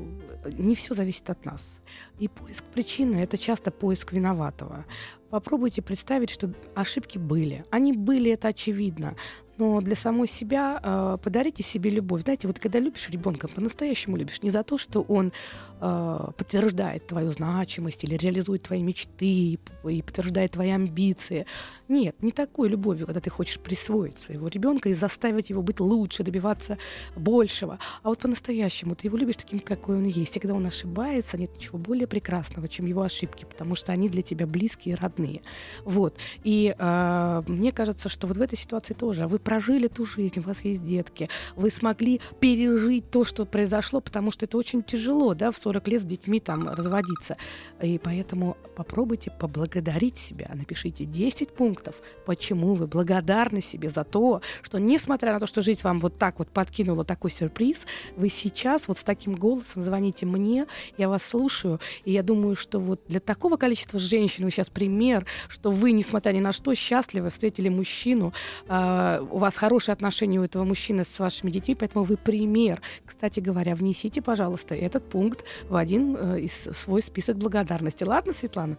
не 0.57 0.75
все 0.75 0.93
зависит 0.93 1.29
от 1.29 1.45
нас. 1.45 1.79
И 2.19 2.27
поиск 2.27 2.63
причины– 2.73 3.15
это 3.23 3.37
часто 3.37 3.71
поиск 3.71 4.13
виноватого. 4.13 4.85
Попробуйте 5.29 5.81
представить, 5.81 6.29
что 6.29 6.51
ошибки 6.75 7.17
были. 7.17 7.63
Они 7.71 7.93
были, 7.93 8.31
это 8.31 8.49
очевидно 8.49 9.15
но 9.61 9.79
для 9.79 9.95
самой 9.95 10.27
себя 10.27 10.79
э, 10.81 11.17
подарите 11.21 11.61
себе 11.61 11.91
любовь. 11.91 12.23
Знаете, 12.23 12.47
вот 12.47 12.57
когда 12.57 12.79
любишь 12.79 13.09
ребенка, 13.09 13.47
по-настоящему 13.47 14.17
любишь, 14.17 14.41
не 14.41 14.49
за 14.49 14.63
то, 14.63 14.79
что 14.79 15.01
он 15.01 15.31
э, 15.81 16.27
подтверждает 16.37 17.07
твою 17.07 17.31
значимость 17.31 18.03
или 18.03 18.15
реализует 18.15 18.63
твои 18.63 18.83
мечты 18.83 19.25
и, 19.25 20.01
подтверждает 20.01 20.51
твои 20.51 20.69
амбиции. 20.69 21.45
Нет, 21.87 22.15
не 22.21 22.31
такой 22.31 22.69
любовью, 22.69 23.05
когда 23.05 23.19
ты 23.19 23.29
хочешь 23.29 23.59
присвоить 23.59 24.17
своего 24.19 24.47
ребенка 24.47 24.89
и 24.89 24.93
заставить 24.93 25.49
его 25.49 25.61
быть 25.61 25.79
лучше, 25.79 26.23
добиваться 26.23 26.77
большего. 27.15 27.79
А 28.03 28.09
вот 28.09 28.19
по-настоящему 28.19 28.95
ты 28.95 29.07
его 29.07 29.17
любишь 29.17 29.37
таким, 29.37 29.59
какой 29.59 29.97
он 29.97 30.05
есть. 30.05 30.37
И 30.37 30.39
когда 30.39 30.53
он 30.53 30.65
ошибается, 30.65 31.37
нет 31.37 31.53
ничего 31.55 31.77
более 31.77 32.07
прекрасного, 32.07 32.67
чем 32.67 32.85
его 32.85 33.01
ошибки, 33.01 33.45
потому 33.45 33.75
что 33.75 33.91
они 33.91 34.07
для 34.09 34.21
тебя 34.21 34.47
близкие 34.47 34.95
и 34.95 34.97
родные. 34.97 35.41
Вот. 35.83 36.15
И 36.43 36.73
э, 36.77 37.43
мне 37.47 37.71
кажется, 37.71 38.07
что 38.07 38.27
вот 38.27 38.37
в 38.37 38.41
этой 38.41 38.57
ситуации 38.57 38.93
тоже 38.93 39.27
вы 39.27 39.39
прожили 39.39 39.87
ту 39.87 40.05
жизнь, 40.05 40.39
у 40.39 40.43
вас 40.43 40.63
есть 40.63 40.83
детки, 40.83 41.27
вы 41.55 41.69
смогли 41.71 42.21
пережить 42.39 43.09
то, 43.09 43.23
что 43.23 43.45
произошло, 43.45 43.99
потому 43.99 44.31
что 44.31 44.45
это 44.45 44.57
очень 44.57 44.83
тяжело, 44.83 45.33
да, 45.33 45.51
в 45.51 45.57
40 45.57 45.70
лет 45.87 46.01
с 46.01 46.05
детьми 46.05 46.39
там 46.39 46.69
разводиться. 46.69 47.37
И 47.81 47.97
поэтому 47.97 48.57
попробуйте 48.75 49.31
поблагодарить 49.31 50.17
себя. 50.17 50.51
Напишите 50.53 51.05
10 51.05 51.49
пунктов, 51.49 51.95
почему 52.25 52.73
вы 52.73 52.87
благодарны 52.87 53.61
себе 53.61 53.89
за 53.89 54.03
то, 54.03 54.41
что 54.61 54.77
несмотря 54.77 55.33
на 55.33 55.39
то, 55.39 55.47
что 55.47 55.61
жизнь 55.61 55.81
вам 55.83 55.99
вот 55.99 56.17
так 56.17 56.39
вот 56.39 56.49
подкинула 56.49 57.05
такой 57.05 57.31
сюрприз, 57.31 57.85
вы 58.15 58.29
сейчас 58.29 58.87
вот 58.87 58.97
с 58.97 59.03
таким 59.03 59.33
голосом 59.33 59.83
звоните 59.83 60.25
мне, 60.25 60.67
я 60.97 61.09
вас 61.09 61.23
слушаю, 61.23 61.79
и 62.05 62.11
я 62.11 62.23
думаю, 62.23 62.55
что 62.55 62.79
вот 62.79 63.01
для 63.07 63.19
такого 63.19 63.57
количества 63.57 63.99
женщин 63.99 64.45
вы 64.45 64.51
сейчас 64.51 64.69
пример, 64.69 65.25
что 65.47 65.71
вы, 65.71 65.91
несмотря 65.91 66.31
ни 66.31 66.39
на 66.39 66.51
что, 66.51 66.73
счастливы, 66.75 67.29
встретили 67.29 67.69
мужчину, 67.69 68.33
э, 68.67 69.25
у 69.31 69.37
вас 69.37 69.55
хорошие 69.55 69.93
отношения 69.93 70.39
у 70.39 70.43
этого 70.43 70.63
мужчины 70.63 71.03
с 71.03 71.19
вашими 71.19 71.51
детьми, 71.51 71.75
поэтому 71.75 72.03
вы 72.03 72.17
пример. 72.17 72.81
Кстати 73.05 73.39
говоря, 73.39 73.75
внесите, 73.75 74.21
пожалуйста, 74.21 74.75
этот 74.75 75.07
пункт 75.09 75.43
в 75.69 75.75
один 75.75 76.17
э, 76.19 76.41
из 76.41 76.53
свой 76.53 77.01
список 77.01 77.37
благодарности. 77.37 78.03
Ладно, 78.03 78.33
Светлана? 78.33 78.77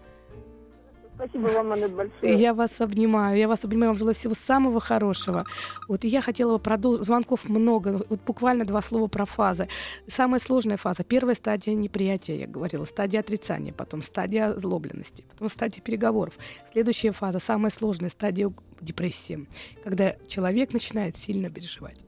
Спасибо 1.14 1.48
вам, 1.48 1.72
Анна, 1.72 1.88
большое. 1.88 2.34
Я 2.34 2.52
вас 2.52 2.80
обнимаю, 2.80 3.38
я 3.38 3.46
вас 3.46 3.64
обнимаю, 3.64 3.90
вам 3.90 3.98
желаю 3.98 4.14
всего 4.14 4.34
самого 4.34 4.80
хорошего. 4.80 5.44
Вот 5.86 6.04
и 6.04 6.08
я 6.08 6.20
хотела 6.20 6.54
бы 6.54 6.58
продолжить, 6.58 7.06
звонков 7.06 7.48
много, 7.48 8.04
вот 8.08 8.20
буквально 8.22 8.64
два 8.64 8.82
слова 8.82 9.06
про 9.06 9.24
фазы. 9.24 9.68
Самая 10.08 10.40
сложная 10.40 10.76
фаза, 10.76 11.04
первая 11.04 11.34
стадия 11.34 11.74
неприятия, 11.74 12.40
я 12.40 12.46
говорила, 12.46 12.84
стадия 12.84 13.20
отрицания, 13.20 13.72
потом 13.72 14.02
стадия 14.02 14.52
озлобленности, 14.54 15.24
потом 15.30 15.48
стадия 15.48 15.82
переговоров. 15.82 16.34
Следующая 16.72 17.12
фаза, 17.12 17.38
самая 17.38 17.70
сложная, 17.70 18.10
стадия 18.10 18.52
депрессии, 18.80 19.46
когда 19.84 20.16
человек 20.26 20.72
начинает 20.72 21.16
сильно 21.16 21.50
переживать. 21.50 22.00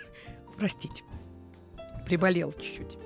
Простите, 0.56 1.04
приболел 2.04 2.52
чуть-чуть. 2.52 3.05